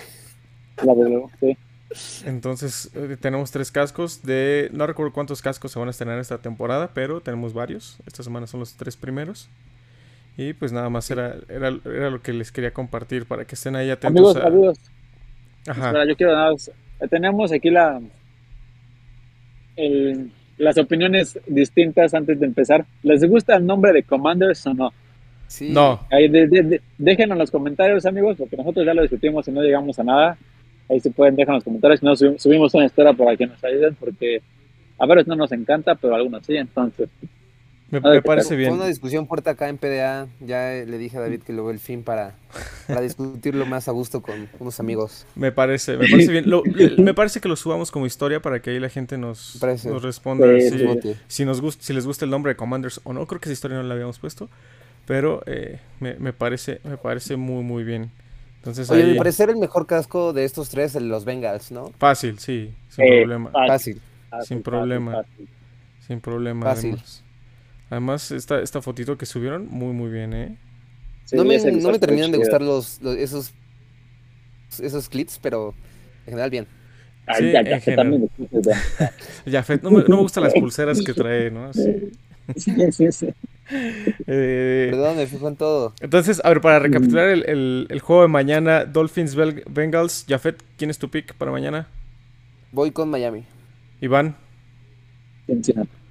[0.83, 1.59] la W, sí.
[2.24, 4.68] Entonces eh, tenemos tres cascos de...
[4.72, 7.98] No recuerdo cuántos cascos se van a estrenar esta temporada, pero tenemos varios.
[8.07, 9.48] Esta semana son los tres primeros.
[10.37, 13.76] Y pues nada más era, era, era lo que les quería compartir para que estén
[13.76, 14.46] ahí atentos Amigos, a...
[14.48, 14.78] amigos.
[15.72, 16.70] Espera, yo quiero nada más-
[17.11, 18.00] Tenemos aquí la.
[19.77, 22.85] El, las opiniones distintas antes de empezar.
[23.03, 24.92] ¿Les gusta el nombre de Commanders o no?
[25.48, 25.70] Sí.
[25.70, 29.46] No, Ahí de- de- de- déjenlo en los comentarios, amigos, porque nosotros ya lo discutimos
[29.48, 30.38] y no llegamos a nada.
[30.88, 32.00] Ahí se pueden dejar en los comentarios.
[32.00, 34.40] Si no, subimos, una historia para que nos ayuden, porque
[34.98, 36.57] a veces no nos encanta, pero algunos sí.
[36.57, 37.09] Entonces,
[38.00, 38.74] me, me parece Fue bien.
[38.74, 40.28] una discusión fuerte acá en PDA.
[40.40, 42.35] Ya eh, le dije a David que luego el fin para,
[42.90, 45.26] para discutirlo más a gusto con unos amigos.
[45.35, 46.48] Me parece, me parece bien.
[46.48, 46.62] Lo-
[46.96, 50.02] me parece que lo subamos como historia para que ahí la gente nos, Me nos
[50.02, 51.20] responda Sí, si, sí.
[51.26, 53.26] Si nos gusta, si les gusta el nombre de Commanders o no.
[53.26, 54.48] Creo que esa historia no la habíamos puesto.
[55.07, 58.11] Pero eh, me, me parece, me parece muy muy bien.
[58.59, 61.92] Entonces Oye, a ahí, mi parecer el mejor casco de estos tres, los Bengals, ¿no?
[61.98, 63.57] fácil, sí, sin eh, problema.
[63.66, 64.02] Fácil.
[64.30, 65.11] fácil, Sin fácil, problema.
[65.11, 65.48] fácil.
[66.07, 66.66] Sin problema.
[66.66, 66.72] Fácil.
[66.72, 67.23] Además,
[67.90, 70.59] además esta, esta fotito que subieron, muy muy bien, ¿eh?
[71.25, 73.55] Sí, no me, no me terminan de gustar los, los- esos,
[74.81, 75.75] esos clips, pero
[76.27, 76.68] en general bien.
[77.27, 78.07] Ay, Sí, ya, ya, general.
[78.07, 78.31] también
[79.47, 81.66] Jafet, no me, no me gustan las pulseras que trae, ¿no?
[81.66, 81.97] Así,
[82.57, 83.29] Sí, sí, sí.
[84.27, 85.94] eh, Perdón, me fijo en todo.
[86.01, 90.62] entonces, a ver, para recapitular el, el- el juego de mañana, Dolphins Bel- Bengals, Jafet,
[90.77, 91.88] ¿quién es tu pick para mañana?
[92.73, 93.47] Voy con Miami.
[94.01, 94.37] Iván,
[95.47, 96.04] Cincinnati.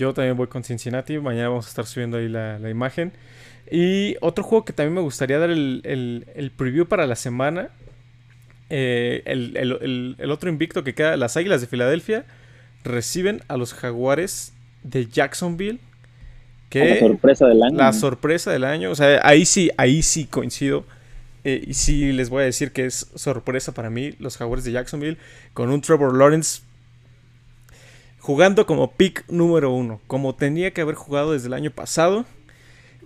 [0.00, 3.12] Yo también voy con Cincinnati, mañana vamos a estar subiendo ahí la, la imagen.
[3.70, 7.68] Y otro juego que también me gustaría dar el, el- el preview para la semana,
[8.70, 9.56] eh, el,
[10.18, 12.24] el- otro invicto que queda, las Águilas de Filadelfia
[12.84, 15.78] reciben a los Jaguares de Jacksonville.
[15.78, 17.76] La Que sorpresa del año.
[17.76, 20.84] la sorpresa del año, o sea, ahí sí, ahí sí coincido.
[21.44, 24.72] Eh, y sí les voy a decir que es sorpresa para mí los Jaguares de
[24.72, 25.16] Jacksonville
[25.54, 26.62] con un Trevor Lawrence
[28.30, 32.24] jugando como pick número uno, como tenía que haber jugado desde el año pasado.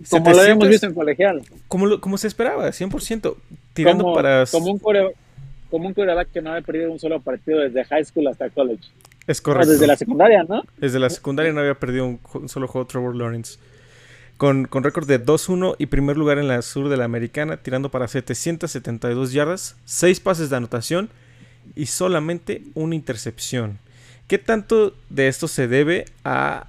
[0.09, 1.41] Como lo habíamos 700 visto en colegial.
[1.67, 3.35] como, lo- como se esperaba, 100%.
[3.73, 4.45] Tirando como, para...
[4.45, 5.13] como un core,
[5.71, 8.83] como un quarterback que no había perdido un solo partido desde high school hasta college.
[9.25, 9.71] Es Ah, correcto.
[9.71, 10.61] desde la secundaria, ¿no?
[10.77, 13.57] Desde la secundaria no había perdido un solo juego Trevor Lawrence.
[14.37, 17.89] Con, con récord de 2-1 y primer lugar en la sur de la americana, tirando
[17.89, 21.09] para 772 yardas, 6 pases de anotación
[21.75, 23.79] y solamente una intercepción.
[24.27, 26.67] ¿Qué tanto de esto se debe a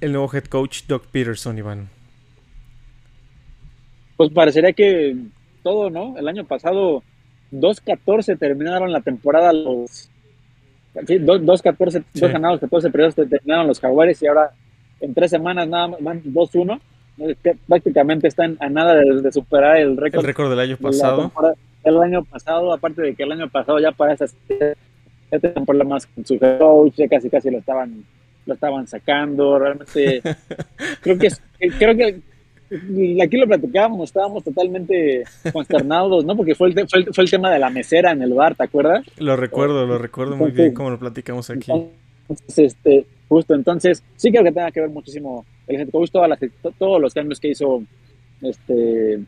[0.00, 1.88] el nuevo head coach Doug Peterson, Iván?
[4.16, 5.16] Pues parecería que
[5.62, 6.16] todo, ¿no?
[6.18, 7.02] El año pasado
[7.52, 10.10] 2-14 terminaron la temporada los...
[11.06, 12.20] Sí, 2-14, Sí.
[12.20, 14.50] dos ganados, 14 perdidos terminaron los Jaguares y ahora
[15.00, 16.80] en tres semanas nada más van 2-1.
[17.18, 20.76] Es que Prácticamente están a nada de, de superar el El récord récord del año
[20.76, 21.32] pasado.
[21.84, 24.34] del año pasado, aparte de que el año pasado ya para esas
[25.30, 28.04] ya tenían problemas con su coach, ya casi casi lo estaban
[28.46, 30.22] lo estaban sacando, realmente
[31.02, 31.28] creo que
[31.78, 32.20] creo que
[33.22, 36.36] aquí lo platicábamos, estábamos totalmente consternados, ¿no?
[36.36, 38.64] Porque fue el, fue el, fue el tema de la mesera en el bar, ¿te
[38.64, 39.04] acuerdas?
[39.18, 41.70] Lo recuerdo, lo recuerdo muy bien como lo platicamos aquí.
[42.28, 46.28] Entonces, este, justo, entonces, sí creo que tenga que ver muchísimo el head coach, todas
[46.28, 47.82] las- to- todos los cambios que hizo,
[48.42, 49.20] este,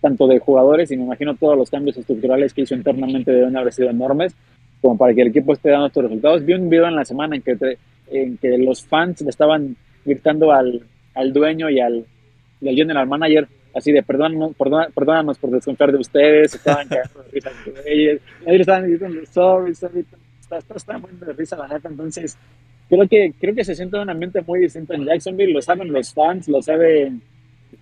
[0.00, 3.72] tanto de jugadores y me imagino todos los cambios estructurales que hizo internamente deben haber
[3.72, 4.34] sido enormes,
[4.80, 6.44] como para que el equipo esté dando estos resultados.
[6.44, 7.78] Vi un video en la semana en que,
[8.10, 10.82] en que los fans le estaban gritando al,
[11.14, 12.04] al dueño y al,
[12.60, 14.54] y al general manager, así de perdónanos,
[14.94, 19.74] perdónanos por desconfiar de ustedes, estaban cagando de risa entre ellos, le estaban diciendo sorry,
[19.74, 20.04] sorry,
[20.40, 22.36] está muy de risa la neta, entonces
[22.88, 26.12] creo que, creo que se siente un ambiente muy distinto en Jacksonville, lo saben los
[26.12, 27.12] fans, lo sabe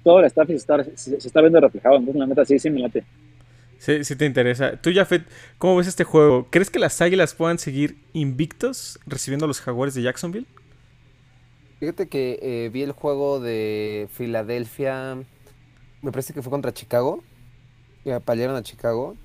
[0.03, 2.71] todo el staff se está, se, se está viendo reflejado, entonces la neta sí, sí
[2.71, 3.05] me late.
[3.79, 4.77] Sí, sí te interesa.
[4.77, 5.23] Tú, Jafet,
[5.59, 6.49] ¿cómo ves este juego?
[6.51, 10.47] ¿Crees que las Águilas puedan seguir invictos recibiendo a los Jaguares de Jacksonville?
[11.79, 15.17] Fíjate que eh, vi el juego de Filadelfia,
[16.03, 17.23] me parece que fue contra Chicago,
[18.03, 19.17] que apalearon a Chicago.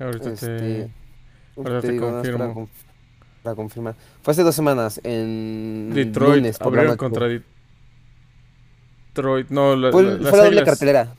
[0.00, 0.90] Ahorita Este, te...
[1.56, 2.62] ahorita ahorita te digo, nada más para, confirmo.
[2.66, 3.94] conf- para confirmar.
[4.22, 7.28] Fue hace dos semanas, en Detroit lunes, abrieron contra
[9.12, 9.48] Detroit.
[9.50, 11.14] No, la- Fue, la- las doble Águilas- cartelera.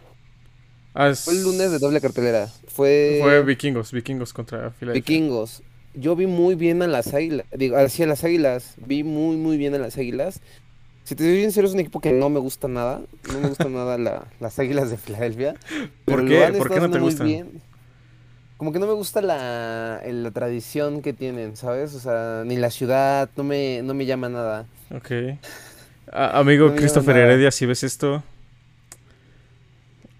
[1.24, 2.48] Fue el lunes de doble cartelera.
[2.68, 5.16] Fue, Fue Vikingos, Vikingos contra Filadelfia.
[5.16, 5.64] Vikingos.
[5.94, 7.46] Yo vi muy bien a las águilas.
[7.56, 8.76] Digo, hacia las águilas.
[8.78, 10.42] Vi muy, muy bien a las águilas.
[11.04, 13.02] Si te soy bien sincero, es un equipo que no me gusta nada.
[13.32, 15.54] No me gusta nada la- las águilas de Filadelfia.
[16.06, 16.40] ¿Por pero qué?
[16.40, 17.28] lo han ¿Por qué no te gustan?
[17.28, 17.62] bien.
[18.58, 21.94] Como que no me gusta la, la tradición que tienen, ¿sabes?
[21.94, 24.66] O sea, ni la ciudad, no me, no me llama nada.
[24.94, 25.12] Ok.
[26.12, 27.18] Amigo No Christopher.
[27.18, 28.24] Heredia, si ves esto,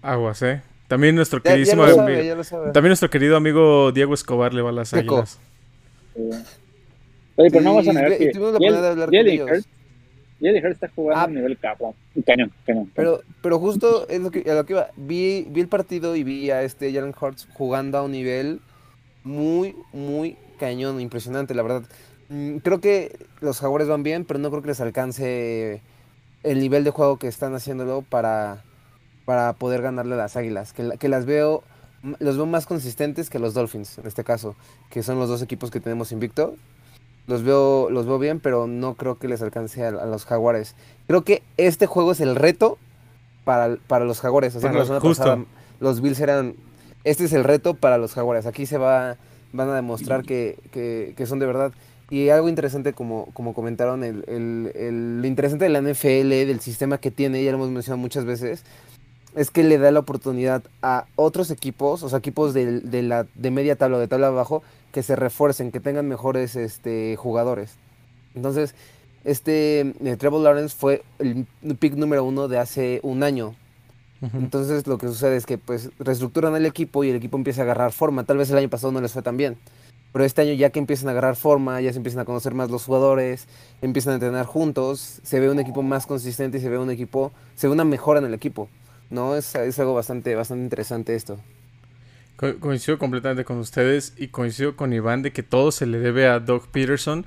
[0.02, 0.62] aguas, ¿eh?
[0.88, 2.72] También nuestro Ya, ya queridísimo lo amigo- sabe, ya lo sabe.
[2.72, 4.92] también nuestro querido amigo Diego Escobar le va a las.
[4.94, 5.38] Águilas.
[7.36, 9.32] Oye, pero no vamos a negar que tuvimos la Jalen- oportunidad de hablar con Jalen
[9.34, 9.50] ellos.
[9.50, 9.66] Hurts-
[10.72, 11.24] está jugando Ah.
[11.24, 11.92] a un nivel cabrón,
[12.26, 12.90] cañón, cañón.
[12.94, 14.88] Pero, pero justo es lo que, a lo que iba.
[14.96, 18.60] Vi, vi el partido y vi a este Jalen Hurts jugando a un nivel
[19.24, 21.82] muy, muy cañón, impresionante, la verdad.
[22.28, 25.80] Mm, creo que los Jaguares van bien, pero no creo que les alcance
[26.44, 28.64] el nivel de juego que están haciéndolo para,
[29.28, 30.72] para poder ganarle a las Águilas.
[30.72, 31.62] Que, que las veo,
[32.18, 34.56] los veo más consistentes que los Dolphins, en este caso,
[34.88, 36.56] que son los dos equipos que tenemos invicto.
[37.26, 40.76] Los veo, los veo bien, pero no creo que les alcance a, los Jaguares.
[41.06, 42.78] Creo que este juego es el reto
[43.44, 44.56] para, para los Jaguares.
[44.56, 45.44] Así que
[45.78, 46.54] los Bills eran.
[47.04, 48.46] Este es el reto para los Jaguares.
[48.46, 49.18] Aquí se va,
[49.52, 51.72] van a demostrar que, que, que son de verdad.
[52.08, 56.96] Y algo interesante, como, como comentaron, el, el, lo interesante de la NFL, del sistema
[56.96, 58.64] que tiene, ya lo hemos mencionado muchas veces,
[59.38, 63.24] es que le da la oportunidad a otros equipos, o sea, equipos de, de, la,
[63.36, 67.76] de media tabla o de tabla abajo, que se refuercen, que tengan mejores este, jugadores.
[68.34, 68.74] Entonces,
[69.22, 71.46] este eh, Trevor Lawrence fue el
[71.78, 73.54] pick número uno de hace un año.
[74.32, 77.64] Entonces lo que sucede es que pues reestructuran el equipo y el equipo empieza a
[77.64, 78.24] agarrar forma.
[78.24, 79.56] Tal vez el año pasado no les fue tan bien.
[80.12, 82.68] Pero este año ya que empiezan a agarrar forma, ya se empiezan a conocer más
[82.70, 83.46] los jugadores,
[83.82, 87.30] empiezan a entrenar juntos, se ve un equipo más consistente y se ve un equipo,
[87.54, 88.68] se ve una mejora en el equipo.
[89.10, 89.36] ¿No?
[89.36, 91.38] Es, es algo bastante, bastante interesante esto.
[92.60, 96.40] coincido completamente con ustedes y coincido con Iván de que todo se le debe a
[96.40, 97.26] Doug Peterson.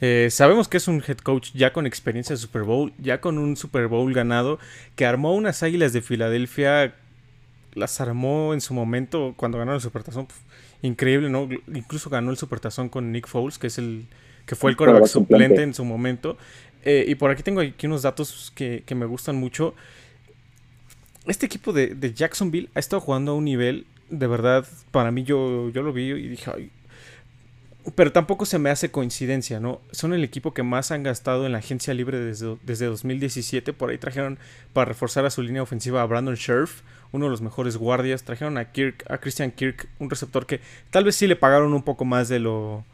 [0.00, 3.38] Eh, sabemos que es un head coach ya con experiencia de Super Bowl, ya con
[3.38, 4.58] un Super Bowl ganado,
[4.96, 6.94] que armó unas águilas de Filadelfia,
[7.74, 10.28] las armó en su momento cuando ganaron el Supertazón
[10.82, 11.48] increíble, ¿no?
[11.74, 14.06] Incluso ganó el Supertazón con Nick Foles, que es el
[14.46, 16.36] que fue el coreback suplente en su momento.
[16.84, 19.74] Eh, y por aquí tengo aquí unos datos que, me gustan mucho.
[21.26, 25.70] Este equipo de, Jacksonville ha estado jugando a un nivel, de verdad, para mí yo,
[25.70, 26.70] yo lo vi y dije,
[27.94, 29.80] pero tampoco se me hace coincidencia, ¿no?
[29.90, 33.72] Son el equipo que más han gastado en la agencia libre desde, desde 2017.
[33.72, 34.38] Por ahí trajeron
[34.72, 38.22] para reforzar a su línea ofensiva a Brandon Scherf, uno de los mejores guardias.
[38.22, 41.82] Trajeron a Kirk, a Christian Kirk, un receptor que tal vez sí le pagaron un
[41.82, 42.84] poco más de lo,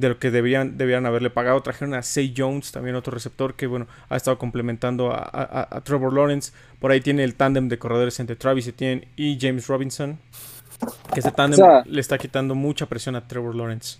[0.00, 1.60] de lo que debían, debían haberle pagado.
[1.62, 6.52] Trajeron a Say Jones, también otro receptor que, bueno, ha estado complementando a, Trevor Lawrence.
[6.78, 10.18] Por ahí tiene el tándem de corredores entre Travis Etienne y James Robinson.
[11.12, 13.98] Que ese tándem le está quitando mucha presión a Trevor Lawrence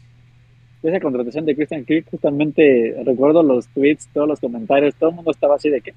[0.83, 5.31] esa contratación de Christian Kirk, justamente recuerdo los tweets, todos los comentarios, todo el mundo
[5.31, 5.93] estaba así de que.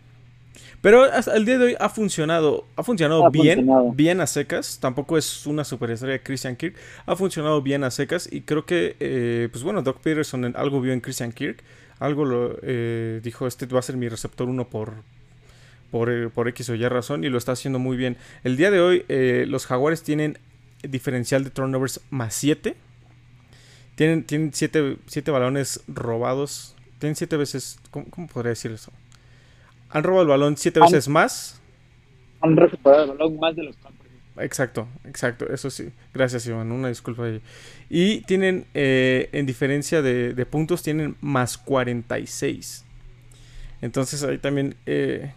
[0.83, 3.65] Pero hasta el día de hoy ha funcionado, ha funcionado bien,
[3.95, 4.79] bien a secas.
[4.79, 9.47] Tampoco es una superestrella Christian Kirk, ha funcionado bien a secas y creo que, eh,
[9.49, 11.63] pues bueno, Doc Peterson algo vio en Christian Kirk,
[11.99, 14.91] algo lo eh, dijo, este va a ser mi receptor uno por,
[15.89, 18.17] por, eh, por, X o Y razón y lo está haciendo muy bien.
[18.43, 19.05] El día de hoy
[19.47, 20.37] los Jaguares tienen
[20.83, 22.75] diferencial de turnovers más 7
[23.95, 26.75] tienen, tienen siete, siete balones robados.
[26.99, 27.79] Tienen siete veces.
[27.91, 28.91] ¿Cómo, podría decir eso?
[29.93, 31.61] Han robado el balón siete veces más.
[32.41, 34.07] Han recuperado el balón más de los campos.
[34.37, 35.91] Exacto, exacto, eso sí.
[36.13, 36.71] Gracias, Iván.
[36.71, 37.41] Una disculpa ahí.
[37.89, 42.85] Y tienen, eh, en diferencia de, puntos, tienen más 46.
[43.81, 45.31] Entonces ahí también eh,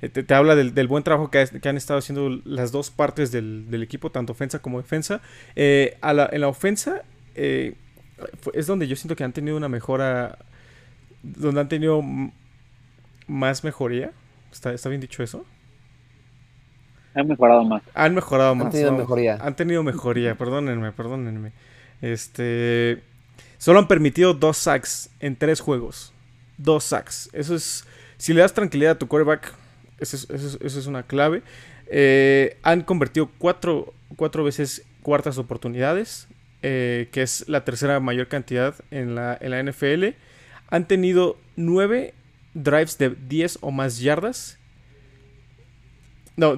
[0.00, 4.32] te, habla del, buen trabajo que, han estado haciendo las dos partes del, equipo, tanto
[4.32, 5.20] ofensa como defensa.
[5.56, 7.02] Eh, en la ofensa,
[7.34, 10.38] es donde yo siento que han tenido una mejora,
[11.22, 12.02] donde han tenido
[13.30, 14.10] más mejoría.
[14.52, 15.44] ¿Está, está bien dicho eso?
[17.14, 17.82] Han mejorado más.
[17.94, 18.66] Han mejorado más.
[18.66, 19.38] Han tenido mejoría.
[19.40, 21.52] Han tenido mejoría, perdónenme, perdónenme.
[22.00, 23.02] Este.
[23.58, 26.12] Solo han permitido dos sacks en tres juegos.
[26.58, 27.30] Dos sacks.
[27.32, 27.84] Eso es.
[28.16, 29.54] Si le das tranquilidad a tu quarterback,
[29.98, 31.42] eso es, una clave.
[31.86, 36.28] Eh, han convertido cuatro, cuatro veces cuartas oportunidades.
[36.62, 40.08] Eh, que es la tercera mayor cantidad en la, en la NFL,
[40.68, 42.12] han tenido 9
[42.54, 44.58] drives de 10 o más yardas.
[46.36, 46.52] No,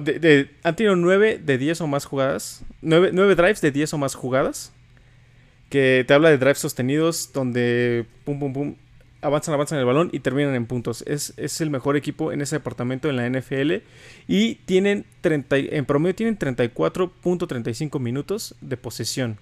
[0.63, 2.63] han tenido 9 de 10 o más jugadas.
[2.81, 4.71] 9, drives de 10 o más jugadas.
[5.69, 8.75] Que te habla de drives sostenidos donde pum, pum, pum,
[9.21, 11.03] avanzan, avanzan el balón y terminan en puntos.
[11.07, 13.83] Es, es, el mejor equipo en ese departamento en la NFL.
[14.27, 19.39] Y tienen 30, en promedio tienen 34.35 minutos de posesión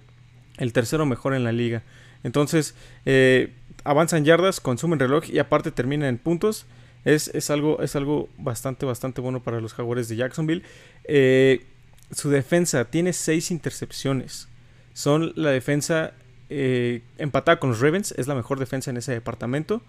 [0.57, 1.83] el tercero mejor en la liga.
[2.23, 2.75] Entonces,
[3.05, 3.51] eh,
[3.83, 6.65] avanzan yardas, consumen reloj y aparte terminan en puntos.
[7.03, 10.63] Es, algo, es algo bastante, bastante bueno para los jaguares de Jacksonville.
[11.05, 11.65] Eh,
[12.11, 14.47] su defensa tiene seis intercepciones.
[14.93, 16.13] Son la defensa
[16.49, 18.13] eh, empatada con los Ravens.
[18.17, 19.81] Es la mejor defensa en ese departamento.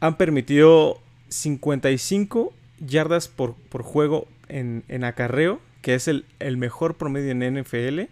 [0.00, 7.60] Han permitido 55 yardas por, juego en, acarreo, que es el, el mejor promedio en
[7.60, 8.08] NFL.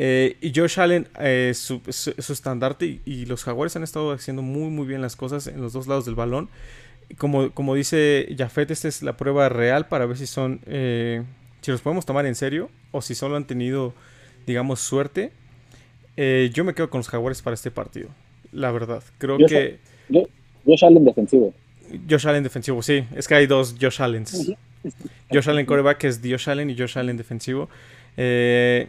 [0.00, 4.86] Eh, y Josh Allen, eh, su, estandarte, y, los Jaguares han estado haciendo muy, muy
[4.86, 6.48] bien las cosas en los dos lados del balón.
[7.16, 11.24] Como, como dice Jafet, esta es la prueba real para ver si son, eh,
[11.62, 13.92] si los podemos tomar en serio o si solo han tenido,
[14.46, 15.32] digamos, suerte.
[16.16, 18.08] yo me quedo con los Jaguares para este partido.
[18.52, 19.02] la verdad.
[19.18, 19.78] Creo Yo que
[20.64, 21.52] Josh Allen defensivo.
[22.08, 24.52] Josh Allen defensivo, sí, es que hay dos Josh Allens.
[25.32, 27.68] Josh Allen coreback es Josh Allen y Josh Allen defensivo.
[28.16, 28.88] Eh,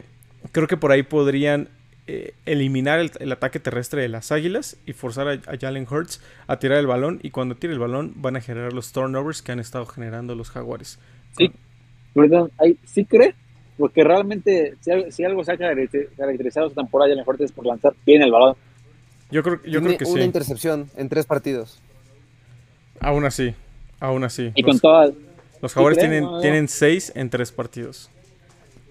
[0.52, 1.68] creo que por ahí podrían
[2.06, 6.20] eh, eliminar el, el ataque terrestre de las Águilas y forzar a, a Jalen Hurts
[6.46, 7.20] a tirar el balón.
[7.22, 10.50] Y cuando tire el balón van a generar los turnovers que han estado generando los
[10.50, 10.98] Jaguares.
[11.38, 11.52] Sí.
[12.14, 13.34] Perdón, ahí, ¿sí cree?
[13.78, 17.52] Porque realmente, si, algo- si algo se ha caracteriz- caracterizado esta temporada, Jalen Hurts es
[17.52, 18.56] por lanzar bien el balón.
[19.30, 20.26] Yo creo, yo Tiene creo que una sí.
[20.26, 21.80] intercepción en tres partidos.
[22.98, 23.54] Aún así,
[24.00, 24.50] aún así.
[24.54, 25.12] Y con Los, todas,
[25.62, 26.40] los Jaguares tienen, No, no.
[26.40, 28.10] tienen seis en tres partidos.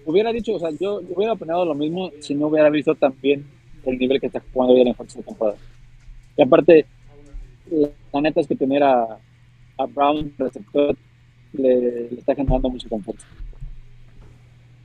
[0.06, 3.44] Hubiera dicho, o sea, yo, hubiera opinado lo mismo si no hubiera visto también
[3.84, 5.58] el nivel que está jugando Jalen Hurts esta temporada.
[6.36, 6.86] Y aparte,
[7.70, 9.18] la, neta es que tener a,
[9.78, 10.96] a Brown receptor
[11.52, 13.26] le, está generando mucho confianza.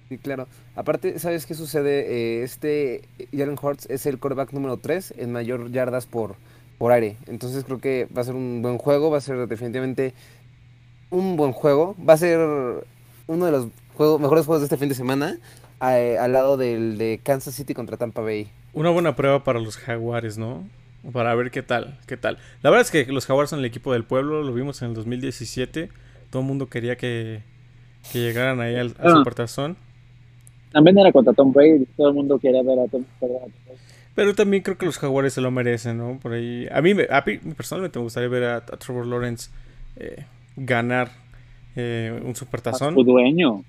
[0.09, 0.47] Sí, claro.
[0.76, 2.39] Aparte, ¿sabes qué sucede?
[2.39, 3.01] Eh, este
[3.36, 6.36] Jalen Hurts es el quarterback número 3 en mayor yardas por,
[6.78, 7.18] por aire.
[7.28, 10.13] Entonces creo que va a ser un buen juego, va a ser definitivamente
[11.09, 11.95] un buen juego.
[12.07, 12.39] Va a ser
[13.28, 15.38] uno de los juegos, mejores juegos de este fin de semana,
[15.82, 18.48] eh, al lado del de Kansas City contra Tampa Bay.
[18.74, 20.68] Una buena prueba para los Jaguares, ¿no?
[21.14, 22.38] Para ver qué tal, qué tal.
[22.62, 24.93] La verdad es que los Jaguares son el equipo del pueblo, lo vimos en el
[24.96, 25.89] 2017.
[26.30, 27.41] Todo el mundo quería que,
[28.12, 29.16] que llegaran ahí al, al Ah.
[29.18, 29.78] Supertazón.
[30.72, 33.54] También era contra Tom Brady, todo el mundo quería ver a Tom, a Brady.
[34.16, 36.20] Pero también creo que los Jaguares se lo merecen, ¿no?
[36.22, 36.68] Por ahí.
[36.72, 39.50] A mí, me- a mí personalmente me gustaría ver a, a Trevor Lawrence
[39.98, 40.26] eh,
[40.56, 41.12] ganar
[41.76, 42.93] eh, un a Supertazón.
[42.93, 43.64] su dueño.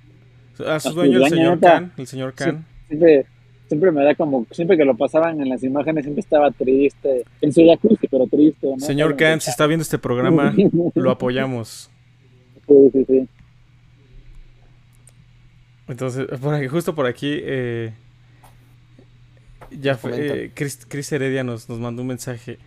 [0.67, 1.61] A su dueño, el señor.
[1.61, 1.93] Khan.
[1.97, 2.65] El señor Khan.
[2.89, 3.27] Siempre,
[3.69, 7.25] siempre me da como, siempre que lo pasaban en las imágenes, siempre estaba triste.
[7.41, 8.67] En su jacuzzi, pero triste.
[8.69, 8.79] ¿no?
[8.79, 10.55] Señor Como- Khan, si está viendo este programa,
[10.95, 11.91] lo apoyamos.
[12.69, 13.29] Sí, sí, sí.
[15.89, 17.93] Entonces, por aquí, justo por aquí, eh,
[19.71, 22.59] ya fue, eh, Chris, Chris Heredia nos, nos mandó un mensaje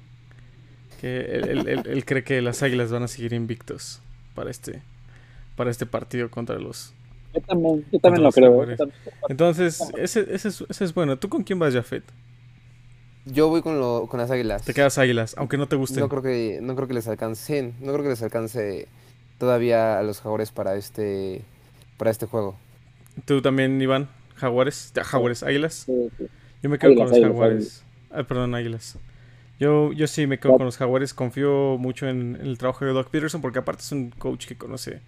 [1.01, 4.01] que él, él- él- él cree que las Águilas van a seguir invictos
[4.35, 4.81] para este,
[5.55, 6.93] para este partido contra los.
[7.33, 8.49] Yo también, yo también lo creo.
[8.51, 8.79] Jaguares.
[8.79, 9.01] yo también.
[9.29, 11.17] Entonces, ese, ese, es, ese es bueno.
[11.17, 12.03] ¿Tú con quién vas, Jafet?
[13.25, 14.63] Yo voy con, lo, con las águilas.
[14.63, 15.99] Te quedas Águilas, aunque no te gusten.
[15.99, 18.87] No creo que, no creo que les alcance, no creo que les alcance
[19.37, 21.43] todavía a los jaguares para este,
[21.97, 22.57] para este juego.
[23.25, 24.09] ¿Tú también, Iván?
[24.35, 24.93] ¿Jaguares?
[24.97, 25.43] Ah, ¿Jaguares?
[25.43, 25.73] ¿Águilas?
[25.85, 26.27] Sí, sí.
[26.63, 27.83] Yo me quedo con los águilas, jaguares.
[28.11, 28.97] Ay, perdón, águilas.
[29.59, 31.13] Yo, yo sí me quedo con los jaguares.
[31.13, 35.01] Confío mucho en, el trabajo de Doc Peterson porque aparte es un coach que conoce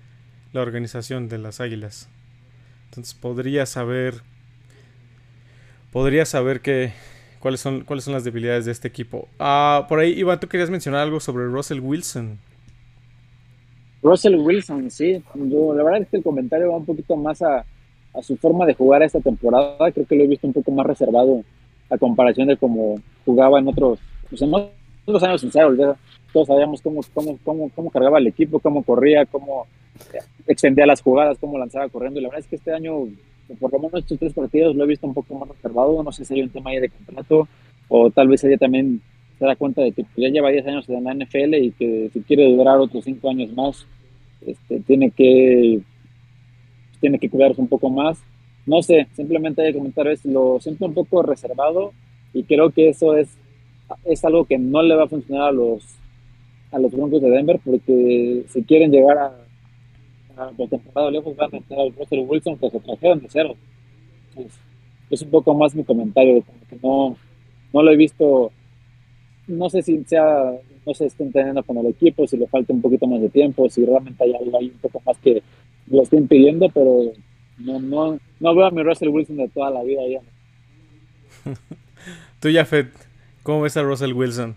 [0.54, 2.10] la organización de las águilas.
[2.90, 4.16] Entonces podría saber.
[5.92, 6.94] Podría saber que,
[7.40, 9.28] cuáles, son, cuáles son las debilidades de este equipo.
[9.40, 12.40] Ah, por ahí, Iván, tú querías mencionar algo sobre Russell Wilson.
[14.02, 15.22] Russell Wilson, sí.
[15.36, 17.66] La verdad es que el comentario va un poquito más a,
[18.14, 19.92] a su forma de jugar esta temporada.
[19.92, 21.44] Creo que lo he visto un poco más reservado
[21.90, 22.96] a comparación de cómo
[23.26, 24.00] jugaba en otros,
[24.30, 25.96] pues en otros años sin Seattle.
[26.34, 29.68] Todos sabíamos cómo, cómo, cómo, cómo cargaba el equipo, cómo corría, cómo
[30.48, 32.20] extendía las jugadas, cómo lanzaba corriendo.
[32.20, 33.08] Y la verdad es que este año,
[33.60, 36.02] por lo menos estos tres partidos, lo he visto un poco más reservado.
[36.04, 37.48] No sé si hay un tema ahí de contrato
[37.88, 39.02] o tal vez ella también
[39.38, 42.22] se da cuenta de que ya lleva 10 años en la NFL y que si
[42.22, 43.86] quiere durar otros 5 años más,
[44.46, 45.82] este, tiene que
[47.00, 48.24] tiene que cuidarse un poco más.
[48.66, 51.92] No sé, simplemente hay que comentar es lo siento un poco reservado
[52.34, 53.36] y creo que eso es
[54.06, 55.84] es algo que no le va a funcionar a los
[56.72, 59.36] a los Broncos de Denver porque si quieren llegar a,
[60.38, 63.56] a la temporada lejos van a meter al Russell Wilson que se trajeron de cero.
[65.10, 67.18] Es un poco más mi comentario, como que no,
[67.74, 68.52] no lo he visto,
[69.48, 70.54] no sé si sea,
[70.86, 73.70] no se está entendiendo con el equipo, si le falta un poquito más de tiempo,
[73.70, 75.44] si realmente hay algo ahí un poco más que
[75.88, 77.12] lo estén pidiendo, pero
[77.58, 80.22] no, no, no veo a mi Russell Wilson de toda la vida ya.
[82.40, 82.88] Tú, Jafet,
[83.44, 84.56] ¿cómo ves a Russell Wilson?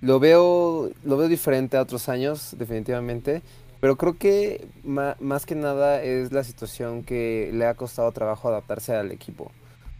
[0.00, 3.42] Lo veo, lo veo diferente a otros años, definitivamente.
[3.80, 8.94] Pero creo que más que nada es la situación que le ha costado trabajo adaptarse
[8.94, 9.52] al equipo,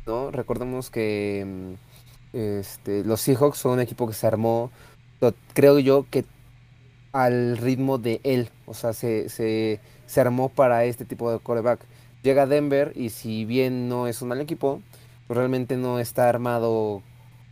[0.07, 0.33] ¿no?
[0.33, 4.71] Recordemos que mm, este, los Seahawks son un equipo que se armó,
[5.55, 6.25] creo yo que
[7.13, 11.81] al ritmo de él, o sea, se, se, se armó para este tipo de quarterback.
[12.23, 14.83] Llega Denver y si bien no es un mal equipo,
[15.27, 17.03] pues realmente no está armado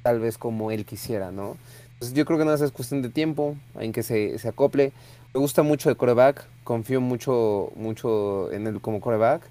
[0.02, 1.56] tal vez como él quisiera, ¿no?
[1.96, 4.92] Entonces yo creo que nada más es cuestión de tiempo en que se, se acople.
[5.32, 9.42] Me gusta mucho el coreback, confío mucho, mucho en él como coreback.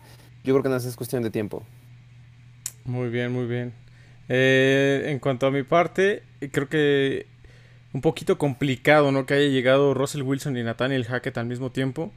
[0.43, 1.63] Yo creo que nada más es cuestión de tiempo.
[2.85, 3.73] Muy bien, muy bien.
[4.29, 6.21] Eh, en cuanto a mi parte,
[6.51, 7.25] creo que
[7.93, 9.25] un poquito complicado, ¿no?
[9.25, 12.11] Que haya llegado Russell Wilson y Nathaniel Hackett al mismo tiempo.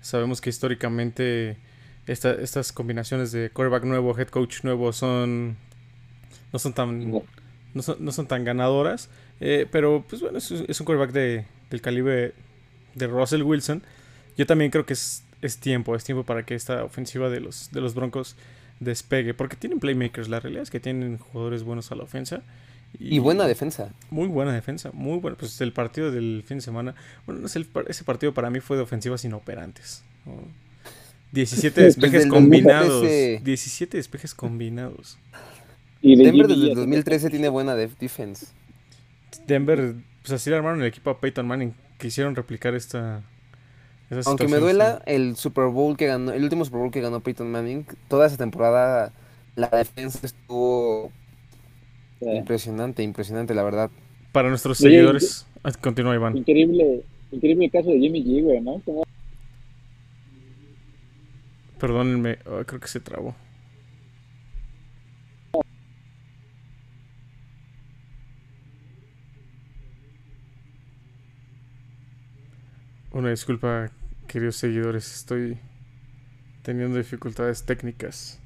[0.00, 1.56] Sabemos que históricamente
[2.06, 5.56] esta- estas combinaciones de quarterback nuevo, head coach nuevo son
[6.52, 9.08] no son tan no son, no son tan ganadoras.
[9.46, 12.32] Eh, pero, pues bueno, es, es un quarterback de, del calibre
[12.94, 13.82] de Russell Wilson.
[14.38, 17.70] Yo también creo que es, es tiempo, es tiempo para que esta ofensiva de los,
[17.70, 18.36] de los Broncos
[18.80, 19.34] despegue.
[19.34, 22.42] Porque tienen playmakers, la realidad es que tienen jugadores buenos a la ofensa.
[22.98, 23.92] Y buena defensa.
[24.10, 25.36] Muy buena defensa, muy buena.
[25.36, 26.94] Pues el partido del fin de semana,
[27.26, 30.02] bueno, no sé, el par- ese partido para mí fue de ofensivas inoperantes.
[30.24, 30.32] ¿no?
[31.32, 33.02] 17 despejes Desde combinados.
[33.02, 33.40] 2013.
[33.44, 35.18] 17 despejes combinados.
[36.00, 38.46] Y de Denver desde el G, 2013 tiene buena def- defense.
[39.46, 41.74] Denver, pues así le armaron el equipo a Peyton Manning.
[41.98, 43.22] Quisieron replicar esta.
[44.10, 45.14] esa Aunque me duela, sí.
[45.14, 48.36] el Super Bowl que ganó, el último Super Bowl que ganó Peyton Manning, toda esa
[48.36, 49.12] temporada
[49.56, 51.12] la defensa estuvo
[52.20, 52.28] Sí.
[52.30, 53.90] impresionante, impresionante, la verdad.
[54.32, 55.46] Para nuestros Oye, seguidores.
[55.62, 56.36] Ah, Continúa, Iván.
[56.36, 58.80] Increíble, increíble caso de Jimmy G, güey, ¿no?
[58.84, 59.04] Como-
[61.78, 63.34] Perdónenme, ah, creo que se trabó.
[73.14, 73.92] Una disculpa,
[74.26, 75.56] queridos seguidores, estoy
[76.64, 78.40] teniendo dificultades técnicas.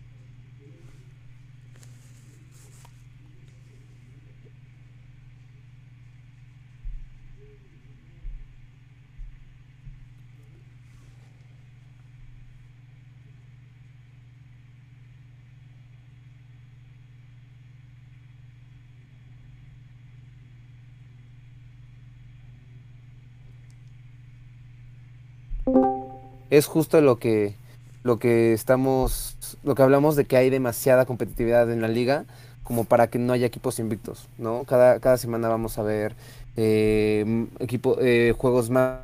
[26.50, 27.54] Es justo lo que,
[28.02, 32.24] lo que estamos, lo que hablamos de que hay demasiada competitividad en la liga
[32.62, 34.64] como para que no haya equipos invictos, ¿no?
[34.64, 36.14] Cada, cada semana vamos a ver
[36.56, 38.98] eh, equipo, eh, juegos más,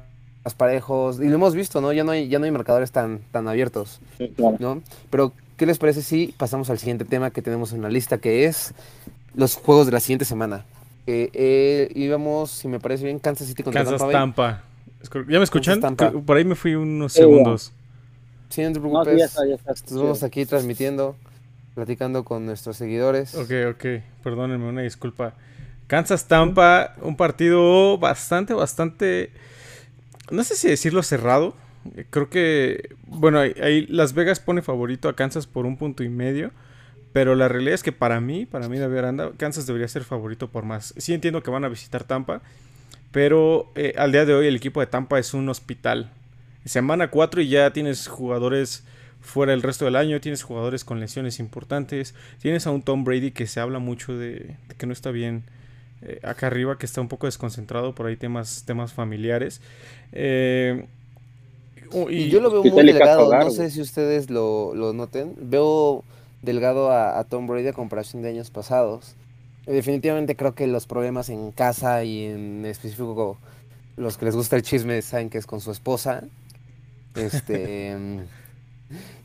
[0.45, 1.93] más parejos y lo hemos visto, ¿no?
[1.93, 4.01] Ya no hay, ya no hay marcadores tan, tan abiertos.
[4.19, 4.57] Sí, claro.
[4.59, 4.83] ¿no?
[5.09, 8.45] Pero, ¿qué les parece si pasamos al siguiente tema que tenemos en la lista, que
[8.45, 8.75] es
[9.35, 10.67] los juegos de la siguiente semana?
[11.07, 14.15] Eh, eh, íbamos, si me parece bien, Kansas City contra Kansas Tampa Bay.
[14.15, 14.63] Tampa.
[15.29, 15.81] ¿Ya me escuchan?
[16.27, 17.73] Por ahí me fui unos segundos.
[18.51, 19.19] Sí, no te No, sí, preocupes.
[19.19, 19.73] ya está, ya está.
[19.73, 21.17] Estuvimos aquí transmitiendo,
[21.75, 23.35] platicando con nuestros seguidores.
[23.35, 23.85] Ok, ok,
[24.23, 25.35] perdónenme, una disculpa.
[25.87, 29.31] Kansas Tampa, un partido bastante, bastante,
[30.31, 31.55] no sé si decirlo cerrado.
[32.11, 36.09] Creo que, bueno, ahí, ahí Las Vegas pone favorito a Kansas por un punto y
[36.09, 36.51] medio.
[37.13, 40.49] Pero la realidad es que para mí, para mí David Aranda, Kansas debería ser favorito
[40.51, 40.95] por más.
[40.97, 42.43] Sí entiendo que van a visitar Tampa,
[43.15, 46.11] pero eh, al día de hoy el equipo de Tampa es un hospital.
[46.65, 48.83] Semana 4 y ya tienes jugadores
[49.21, 53.31] fuera el resto del año, tienes jugadores con lesiones importantes, tienes a un Tom Brady
[53.31, 55.45] que se habla mucho de, de que no está bien
[56.03, 59.61] eh, acá arriba, que está un poco desconcentrado por ahí temas, temas familiares.
[60.11, 60.85] Eh,
[61.93, 65.35] oh, Y yo lo veo muy delgado, no sé si ustedes lo, lo noten.
[65.41, 66.03] Veo
[66.43, 69.15] delgado a, a Tom Brady a comparación de años pasados.
[69.67, 73.39] Definitivamente creo que los problemas en casa y en específico
[73.97, 76.25] los que les gusta el chisme saben que es con su esposa.
[77.15, 77.97] Este,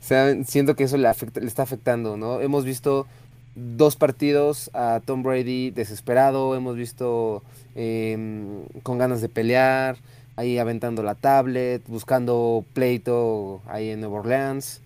[0.46, 2.40] siento que eso le, afecta- le está afectando, ¿no?
[2.40, 3.06] Hemos visto
[3.54, 7.42] dos partidos a Tom Brady desesperado, hemos visto
[7.74, 9.96] em, con ganas de pelear,
[10.36, 14.80] ahí aventando la tablet, buscando pleito ahí en Nueva Orleans.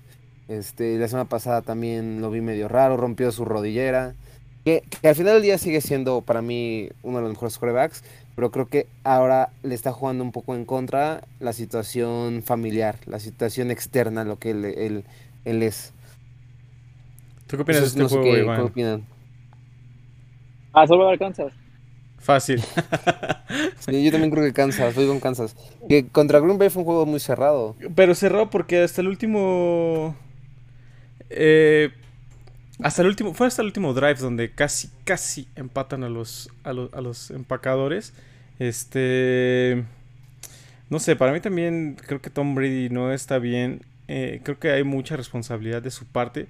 [0.49, 4.15] Este, la semana pasada también lo vi medio raro, rompió su rodillera.
[4.65, 8.03] Que, que al final del día sigue siendo para mí uno de los mejores quarterbacks,
[8.35, 13.21] pero creo que ahora le está jugando un poco en contra la situación familiar, la
[13.21, 15.05] situación externa, lo que él, él-
[15.45, 15.93] él es.
[17.47, 18.57] ¿Tú qué opinas de este no juego, qué, Iván?
[18.57, 19.05] qué opinan.
[20.73, 21.53] Ah, solo alcanzas.
[22.19, 22.62] Fácil.
[23.79, 25.55] Sí, yo también creo que Kansas, voy con Kansas.
[25.89, 27.77] Que contra Green Bay fue un juego muy cerrado.
[27.95, 30.17] Pero cerró porque hasta el último.
[31.31, 31.91] eh,
[32.83, 33.35] hasta el último.
[33.35, 38.12] Fue hasta el último drive donde casi, casi empatan a los, a a los empacadores.
[38.59, 39.85] Este.
[40.91, 43.83] No sé, para mí también creo que Tom Brady no está bien.
[44.09, 46.47] Eh, creo que hay mucha responsabilidad de su parte.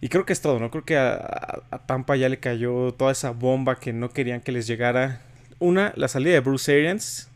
[0.00, 0.70] Y creo que es todo, ¿no?
[0.70, 4.40] Creo que a, a- a Tampa ya le cayó toda esa bomba que no querían
[4.40, 5.22] que les llegara.
[5.60, 7.28] Una, la salida de Bruce Arians,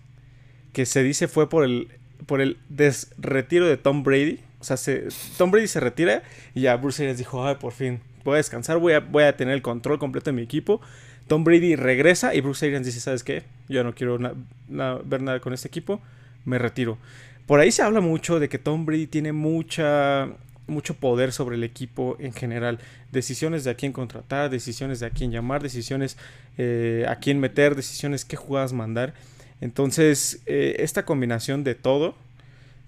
[0.72, 1.88] que se dice fue por el,
[2.26, 4.40] por el desretiro de Tom Brady.
[4.61, 6.22] O sea, se- Tom Brady se retira
[6.54, 9.62] y ya Bruce Arians dijo, ay, por fin, voy a descansar, voy a, tener el
[9.62, 10.80] control completo de mi equipo.
[11.26, 13.44] Tom Brady regresa y Bruce Arians dice, ¿sabes qué?
[13.68, 16.00] Yo no quiero ver nada con este equipo,
[16.44, 16.98] me retiro.
[17.46, 20.28] Por ahí se habla mucho de que Tom Brady tiene mucha,
[20.66, 22.78] mucho poder sobre el equipo en general.
[23.12, 26.18] Decisiones de a quién contratar, decisiones de a quién llamar, decisiones
[26.59, 29.14] eh, a quién meter, decisiones qué jugadas mandar.
[29.61, 32.14] Entonces, eh, esta combinación de todo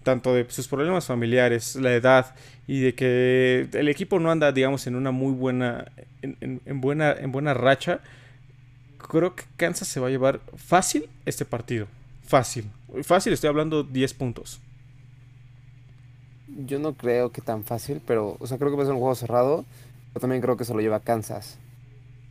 [0.03, 2.34] tanto de sus problemas familiares, la edad
[2.66, 5.92] y de que el equipo no anda, digamos, en una muy buena,
[6.22, 8.01] en, en buena, en buena racha,
[9.09, 11.86] creo que Kansas se va a llevar fácil este partido.
[12.22, 12.70] Fácil.
[13.03, 14.61] Fácil, estoy hablando 10 puntos.
[16.46, 19.01] Yo no creo que tan fácil, pero, o sea, creo que va a ser un
[19.01, 19.64] juego cerrado.
[20.14, 21.59] Yo también creo que se lo lleva Kansas.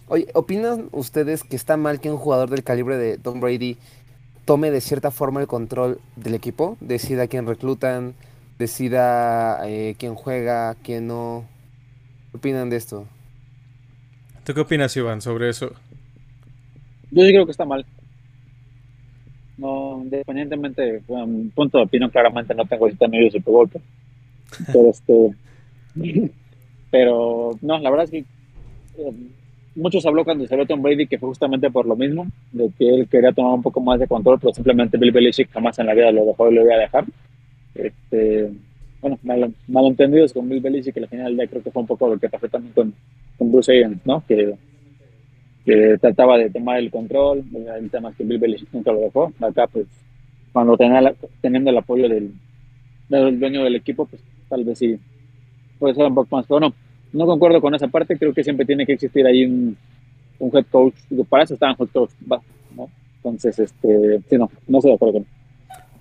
[0.07, 3.77] Oye, ¿opinan ustedes que está mal que un jugador del calibre de Tom Brady
[4.49, 6.75] tome de cierta forma el control del equipo?
[6.79, 8.15] Decida quién reclutan,
[8.57, 11.45] decida eh, quién juega, quién no.
[12.31, 13.05] ¿Qué opinan de esto?
[14.43, 15.67] ¿Tú qué opinas, Iván, sobre eso?
[17.11, 17.85] Yo sí creo que está mal.
[19.55, 23.83] No, independientemente, bueno, mi punto de opinión, claramente no tengo ahorita medio Super Bowl, pero,
[24.65, 25.35] pero este,
[26.89, 28.25] pero no, la verdad es que
[28.97, 29.13] eh,
[29.79, 33.07] muchos habló cuando salió Tom Brady que fue justamente por lo mismo, de que él
[33.07, 36.11] quería tomar un poco más de control, pero simplemente Bill Belichick jamás en la vida
[36.11, 37.05] lo dejó y lo iba a dejar.
[37.75, 38.51] Este,
[39.01, 42.09] bueno, mal, malentendidos con Bill Belichick, que al final ya creo que fue un poco
[42.09, 42.93] lo que pasó también con,
[43.37, 44.23] con Bruce Arians, ¿no?
[44.27, 44.55] Que
[45.65, 47.43] que trataba de tomar el control,
[47.77, 49.85] el tema es que Bill Belichick nunca lo dejó, acá pues
[50.51, 52.33] cuando tenía la, teniendo el apoyo del,
[53.07, 54.97] del, dueño del equipo, pues tal vez sí
[55.77, 56.73] puede ser un poco más, pero no,
[57.13, 59.77] no concuerdo con esa parte, creo que siempre tiene que existir ahí un,
[60.39, 60.95] un head coach,
[61.29, 62.11] para eso estaban head coach,
[62.75, 62.89] ¿no?
[63.17, 65.25] Entonces, este, sí, no, no estoy de acuerdo con.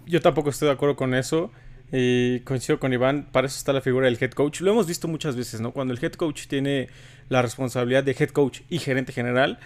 [0.07, 1.51] Yo tampoco estoy de acuerdo con eso.
[1.91, 4.61] Y coincido con Iván, para eso está la figura del head coach.
[4.61, 5.73] Lo hemos visto muchas veces, ¿no?
[5.73, 6.89] Cuando el head coach tiene
[7.31, 9.59] la responsabilidad de head coach y gerente general,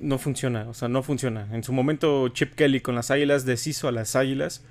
[0.00, 1.48] no funciona, o sea, no funciona.
[1.52, 4.64] En su momento Chip Kelly con las Águilas deshizo a las Águilas,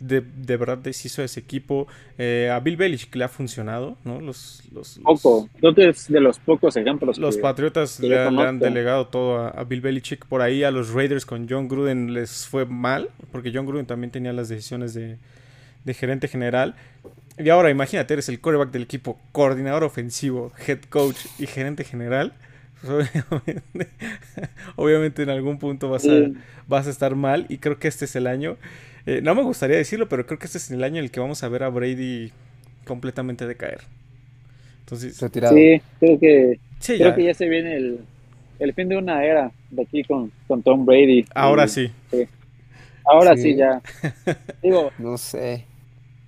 [0.00, 1.86] de, de verdad deshizo ese equipo.
[2.18, 4.20] Eh, a Bill Belichick le ha funcionado, ¿no?
[4.20, 7.18] Los, los, Poco, entonces de los pocos ejemplos.
[7.18, 10.26] Los que, Patriotas que le, le, han delegado todo a, a, Bill Belichick.
[10.26, 14.10] Por ahí a los Raiders con John Gruden les fue mal, porque John Gruden también
[14.10, 15.18] tenía las decisiones de,
[15.84, 16.74] de gerente general.
[17.38, 22.32] Y ahora imagínate, eres el quarterback del equipo, coordinador ofensivo, head coach y gerente general.
[22.82, 23.88] Pues obviamente,
[24.76, 26.30] obviamente, en algún punto vas a,
[26.66, 28.56] vas a estar mal y creo que este es el año.
[29.10, 31.18] Eh, no me gustaría decirlo, pero creo que este es el año en el que
[31.18, 32.30] vamos a ver a Brady
[32.84, 33.80] completamente decaer.
[34.80, 35.52] Entonces, Retirado.
[35.52, 37.14] Sí, creo que, sí, creo ya.
[37.16, 38.00] que ya se viene el,
[38.60, 41.24] el, fin de una era de aquí con, con Tom Brady.
[41.34, 41.90] Ahora y, sí.
[42.12, 42.28] sí.
[43.04, 43.82] Ahora sí, sí ya.
[44.62, 45.64] Digo, no sé.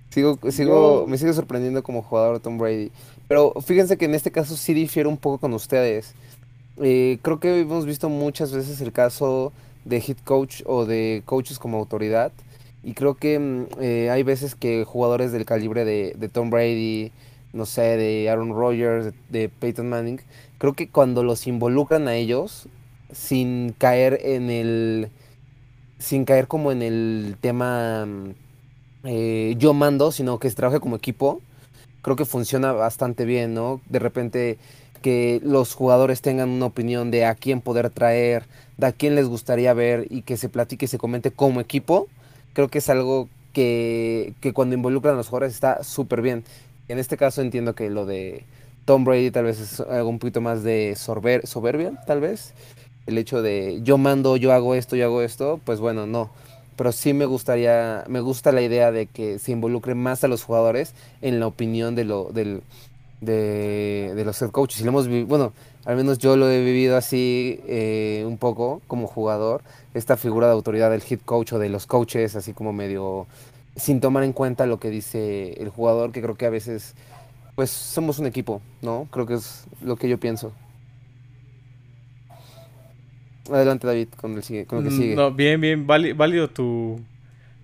[0.09, 2.91] Sigo, sigo, me sigue sorprendiendo como jugador Tom Brady.
[3.29, 6.15] Pero fíjense que en este caso sí difiero un poco con ustedes.
[6.81, 9.53] Eh, creo que hemos visto muchas veces el caso
[9.85, 12.33] de hit coach o de coaches como autoridad.
[12.83, 17.11] Y creo que eh, hay veces que jugadores del calibre de, de, Tom Brady,
[17.53, 20.19] no sé, de Aaron Rodgers, de, Peyton Manning,
[20.57, 22.67] creo que cuando los involucran a ellos,
[23.11, 25.09] sin caer en el.
[25.99, 28.05] sin caer como en el tema
[29.05, 31.41] eh, yo mando, sino que se trabaje como equipo,
[32.01, 33.81] creo que funciona bastante bien, ¿no?
[33.89, 34.57] De repente
[35.01, 38.45] que los jugadores tengan una opinión de a quién poder traer,
[38.77, 42.07] de a quién les gustaría ver y que se platique y se comente como equipo,
[42.53, 46.43] creo que es algo que, que cuando involucran a los jugadores está súper bien.
[46.87, 48.45] En este caso entiendo que lo de
[48.85, 52.53] Tom Brady tal vez es algo un poquito más de sorber, soberbia, tal vez.
[53.05, 56.31] El hecho de yo mando, yo hago esto, yo hago esto, pues bueno, no
[56.75, 60.43] pero sí me gustaría, me gusta la idea de que se involucre más a los
[60.43, 62.61] jugadores en la opinión de, lo, del,
[63.21, 64.81] de, de los head coaches.
[64.81, 65.53] Y lo hemos bueno,
[65.85, 69.61] al menos yo lo he vivido así eh, un poco como jugador,
[69.93, 73.27] esta figura de autoridad del head coach o de los coaches, así como medio
[73.75, 76.95] sin tomar en cuenta lo que dice el jugador, que creo que a veces,
[77.55, 79.07] pues somos un equipo, ¿no?
[79.11, 80.53] Creo que es lo que yo pienso.
[83.51, 85.15] Adelante, David, con, el, con lo que sigue.
[85.15, 87.01] No, bien, bien, válido tu,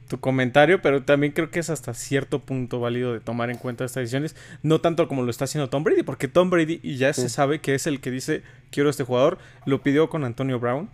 [0.09, 3.85] tu comentario, pero también creo que es hasta cierto punto válido de tomar en cuenta
[3.85, 4.35] estas decisiones.
[4.61, 7.21] No tanto como lo está haciendo Tom Brady, porque Tom Brady, y ya sí.
[7.21, 10.89] se sabe que es el que dice, quiero este jugador, lo pidió con Antonio Brown.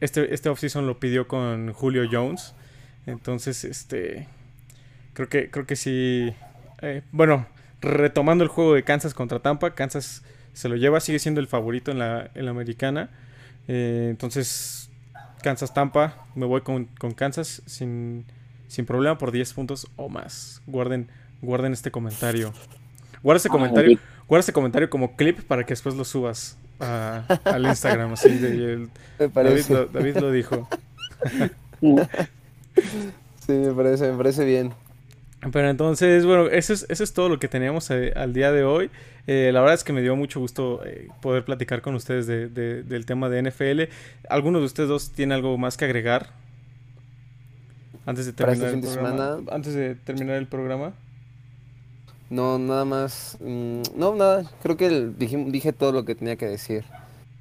[0.00, 2.54] Este, este offseason lo pidió con Julio Jones.
[3.06, 4.28] Entonces, este.
[5.14, 6.32] Creo que, creo que sí.
[6.82, 7.46] Eh, bueno,
[7.80, 10.22] retomando el juego de Kansas contra Tampa, Kansas
[10.52, 13.10] se lo lleva, sigue siendo el favorito en la, en la americana.
[13.66, 14.90] Eh, entonces,
[15.42, 18.24] Kansas Tampa, me voy con, con Kansas sin,
[18.66, 20.62] sin, problema por 10 puntos o más.
[20.66, 21.08] Guarden,
[21.42, 22.52] guarden este comentario.
[23.22, 27.66] Guarda este comentario, guarda este comentario como clip para que después lo subas a, al
[27.66, 28.12] Instagram.
[28.12, 30.68] Así de, el, David, lo, David lo dijo.
[31.80, 34.72] sí, me parece, me parece bien.
[35.52, 38.64] Pero entonces, bueno, eso es, eso es todo lo que teníamos eh, al día de
[38.64, 38.90] hoy.
[39.26, 42.48] Eh, la verdad es que me dio mucho gusto eh, poder platicar con ustedes de,
[42.48, 43.82] de, del tema de NFL.
[44.28, 46.30] ¿Alguno de ustedes dos tiene algo más que agregar?
[48.04, 49.54] Antes de este terminar, el fin de programa, semana.
[49.54, 50.94] antes de terminar el programa.
[52.30, 53.36] No, nada más.
[53.40, 54.44] mm, no, nada.
[54.62, 56.84] Creo que el- dije, dije todo lo que tenía que decir.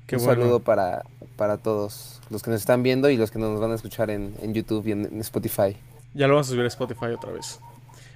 [0.06, 0.42] Qué Un bueno.
[0.42, 1.04] saludo para,
[1.36, 4.34] para todos los que nos están viendo y los que nos van a escuchar en,
[4.42, 5.76] en YouTube y en, en Spotify.
[6.14, 7.60] Ya lo vamos a subir a Spotify otra vez.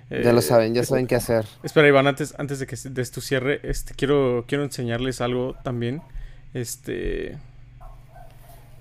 [0.10, 1.46] ya lo Eh, saben, ya saben qué hacer.
[1.64, 6.02] Espera, Iván, antes, antes de que des tu cierre, este, quiero, quiero enseñarles algo también.
[6.54, 7.38] Este.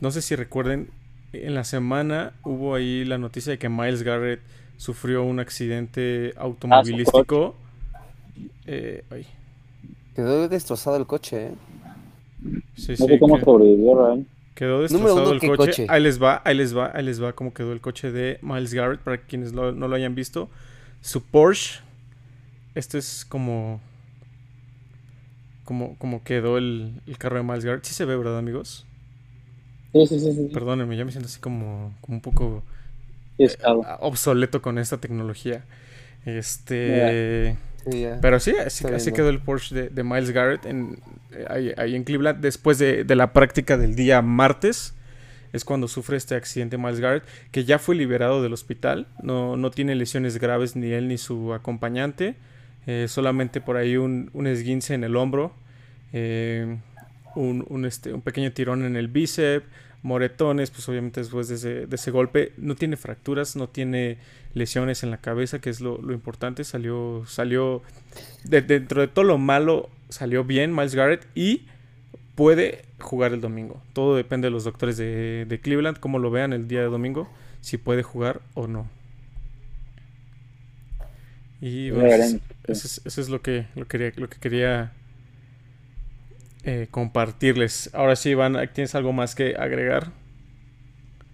[0.01, 0.89] No sé si recuerden,
[1.33, 4.41] en la semana hubo ahí la noticia de que Miles Garrett
[4.77, 7.55] sufrió un accidente automovilístico.
[8.67, 9.27] Eh, ay,
[10.15, 11.53] Quedó destrozado el coche, ¿eh?
[12.77, 14.27] sí, No sí, sé cómo que- sobrevivió, Ryan.
[14.55, 15.71] Quedó destrozado uno, el ¿qué coche.
[15.71, 15.87] coche?
[15.89, 18.75] Ahí les va, ahí les va, ahí les va cómo quedó el coche de Miles
[18.75, 20.51] Garrett para quienes lo- no lo hayan visto.
[21.01, 21.81] Su Porsche.
[22.75, 23.81] Este es como.
[25.65, 27.85] Como, como quedó el, el carro de Miles Garrett.
[27.85, 28.85] Sí se ve, ¿verdad, amigos?
[29.93, 30.33] Sí, sí, sí.
[30.35, 30.49] sí.
[30.53, 32.63] Perdónenme, ya me siento así como, como un poco
[33.65, 35.65] ah, obsoleto con esta tecnología.
[36.27, 37.57] Este.
[37.85, 38.19] Sí, ya.
[38.21, 40.99] Pero sí, así, quedó el Porsche de, de Miles Garrett en,
[41.33, 42.41] eh, ahí, ahí en Cleveland.
[42.41, 44.95] Después de, de la práctica del día martes,
[45.53, 49.07] es cuando sufre este accidente Miles Garrett, que ya fue liberado del hospital.
[49.23, 52.37] No, no tiene lesiones graves ni él ni su acompañante.
[52.87, 55.55] eh, solamente por ahí un, un esguince en el hombro.
[56.13, 56.79] eh,
[57.37, 59.65] un, un, este, un pequeño tirón en el bíceps.
[60.03, 62.53] Moretones, pues obviamente después de ese, de ese golpe.
[62.57, 64.19] No tiene fracturas, no tiene
[64.55, 66.65] lesiones en la cabeza, que es lo, lo importante.
[66.65, 67.83] Salió, salió
[68.45, 71.67] de- dentro de todo lo malo, salió bien Miles Garrett y
[72.35, 73.83] puede jugar el domingo.
[73.93, 77.29] Todo depende de los doctores de, de Cleveland, cómo lo vean el día de domingo,
[77.61, 78.89] si puede jugar o no.
[81.61, 82.41] Y veremos.
[82.67, 84.93] eso es, eso es lo que, lo quería, lo que quería
[86.65, 87.91] eh, compartirles.
[87.95, 90.09] Ahora sí, Iván, ¿tienes algo más que agregar?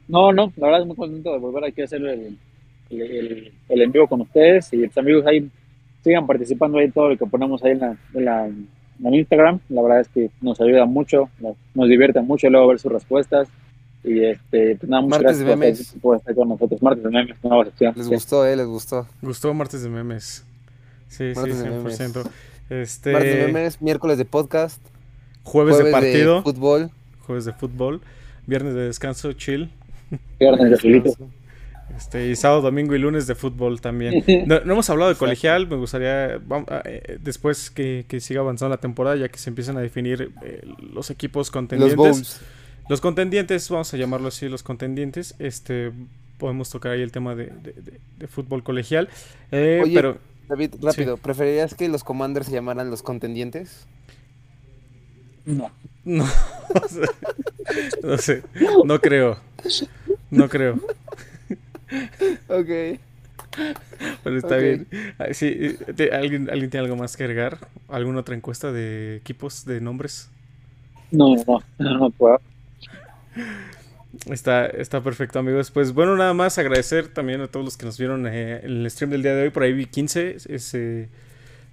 [0.09, 2.39] No, no, la verdad es muy contento de volver aquí a hacer el,
[2.91, 5.51] el, el, el en vivo con ustedes y pues, amigos ahí
[6.05, 9.59] sigan participando ahí en todo lo que ponemos ahí en la, en la en Instagram.
[9.69, 13.49] La verdad es que nos ayuda mucho, nos, nos divierte mucho luego ver sus respuestas.
[14.05, 15.81] Y este, pues nada, muchas Martes de gracias por memes.
[15.81, 16.81] estar, por estar con nosotros.
[16.83, 17.93] Martes de memes, nueva sección.
[17.97, 18.15] Les Sí.
[18.15, 18.55] gustó, ¿eh?
[18.57, 19.07] Les gustó.
[19.21, 20.47] Gustó Martes de Memes.
[21.09, 22.01] Sí, Martes sí, de memes.
[22.01, 22.31] 100%.
[22.71, 24.81] Este, Martes de memes, miércoles de podcast,
[25.47, 26.91] jueves, de partido, fútbol.
[27.27, 28.01] jueves de fútbol,
[28.47, 29.71] viernes de descanso, chill.
[30.39, 31.11] Viernes de Filito.
[31.97, 34.23] Este, y sábado, domingo y lunes de fútbol también.
[34.47, 38.41] No, no hemos hablado de colegial, me gustaría vam- ah, eh, después que, que siga
[38.41, 42.41] avanzando la temporada, ya que se empiezan a definir eh, los equipos contendientes.
[42.89, 45.93] Los contendientes, vamos a llamarlo así, los contendientes, este
[46.39, 49.09] podemos tocar ahí el tema de, de- de- de fútbol colegial.
[49.51, 50.19] Eh, Oye, pero
[50.49, 53.87] David, rápido, ¿preferirías que los commanders se llamaran los contendientes?
[55.47, 55.71] No.
[56.05, 56.27] no,
[56.89, 57.01] sé,
[58.03, 58.43] no sé,
[58.85, 59.39] no creo.
[60.31, 60.79] No creo.
[62.49, 63.01] Ok.
[64.23, 64.87] Pero está bien.
[65.19, 67.59] Ah, sí, eh, te- ¿alguien, ¿Alguien tiene algo más que agregar?
[67.89, 70.29] ¿Alguna otra encuesta de equipos, de nombres?
[71.11, 72.41] No, no, no, no puedo.
[74.31, 75.71] Está, está perfecto, amigos.
[75.71, 78.91] Pues bueno, nada más agradecer también a todos los que nos vieron eh, en el
[78.91, 79.51] stream del día de hoy.
[79.51, 81.09] Por ahí vi 15 es, eh,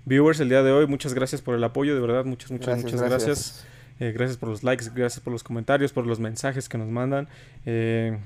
[0.06, 0.88] viewers el día de hoy.
[0.88, 2.26] Muchas gracias por el apoyo, de verdad.
[2.26, 3.66] Muchas, muchas, muchas gracias.
[4.00, 7.28] Eh, gracias por los likes, gracias por los comentarios, por los mensajes que nos mandan.
[7.66, 8.18] Eh,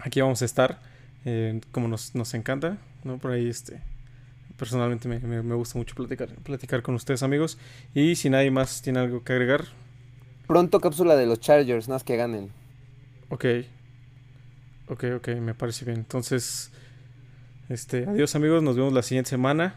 [0.00, 0.80] aquí vamos a estar,
[1.24, 3.18] eh, como nos, nos encanta, ¿no?
[3.18, 3.80] Por ahí, este,
[4.56, 7.58] personalmente me, me- me gusta mucho platicar, platicar con ustedes, amigos.
[7.94, 9.64] Y si nadie más tiene algo que agregar,
[10.46, 12.50] Pronto cápsula de los Chargers, nada más que ganen.
[13.30, 13.44] ok.
[14.88, 15.98] Ok, ok, me parece bien.
[15.98, 16.70] Entonces,
[17.68, 19.74] este, adiós amigos, nos vemos la siguiente semana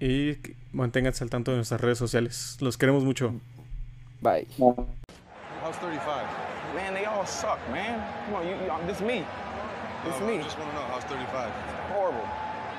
[0.00, 0.38] y
[0.72, 2.56] manténganse al tanto de nuestras redes sociales.
[2.60, 3.34] Los queremos mucho.
[4.20, 4.46] Bye.
[4.58, 4.74] No.
[5.62, 6.26] How's 35?
[6.74, 8.02] Man, they all suck, man.
[8.26, 9.24] Come on, you, you, this me.
[10.04, 10.38] This me.
[10.38, 11.50] want to know, how's 35?
[11.52, 11.79] Horrible.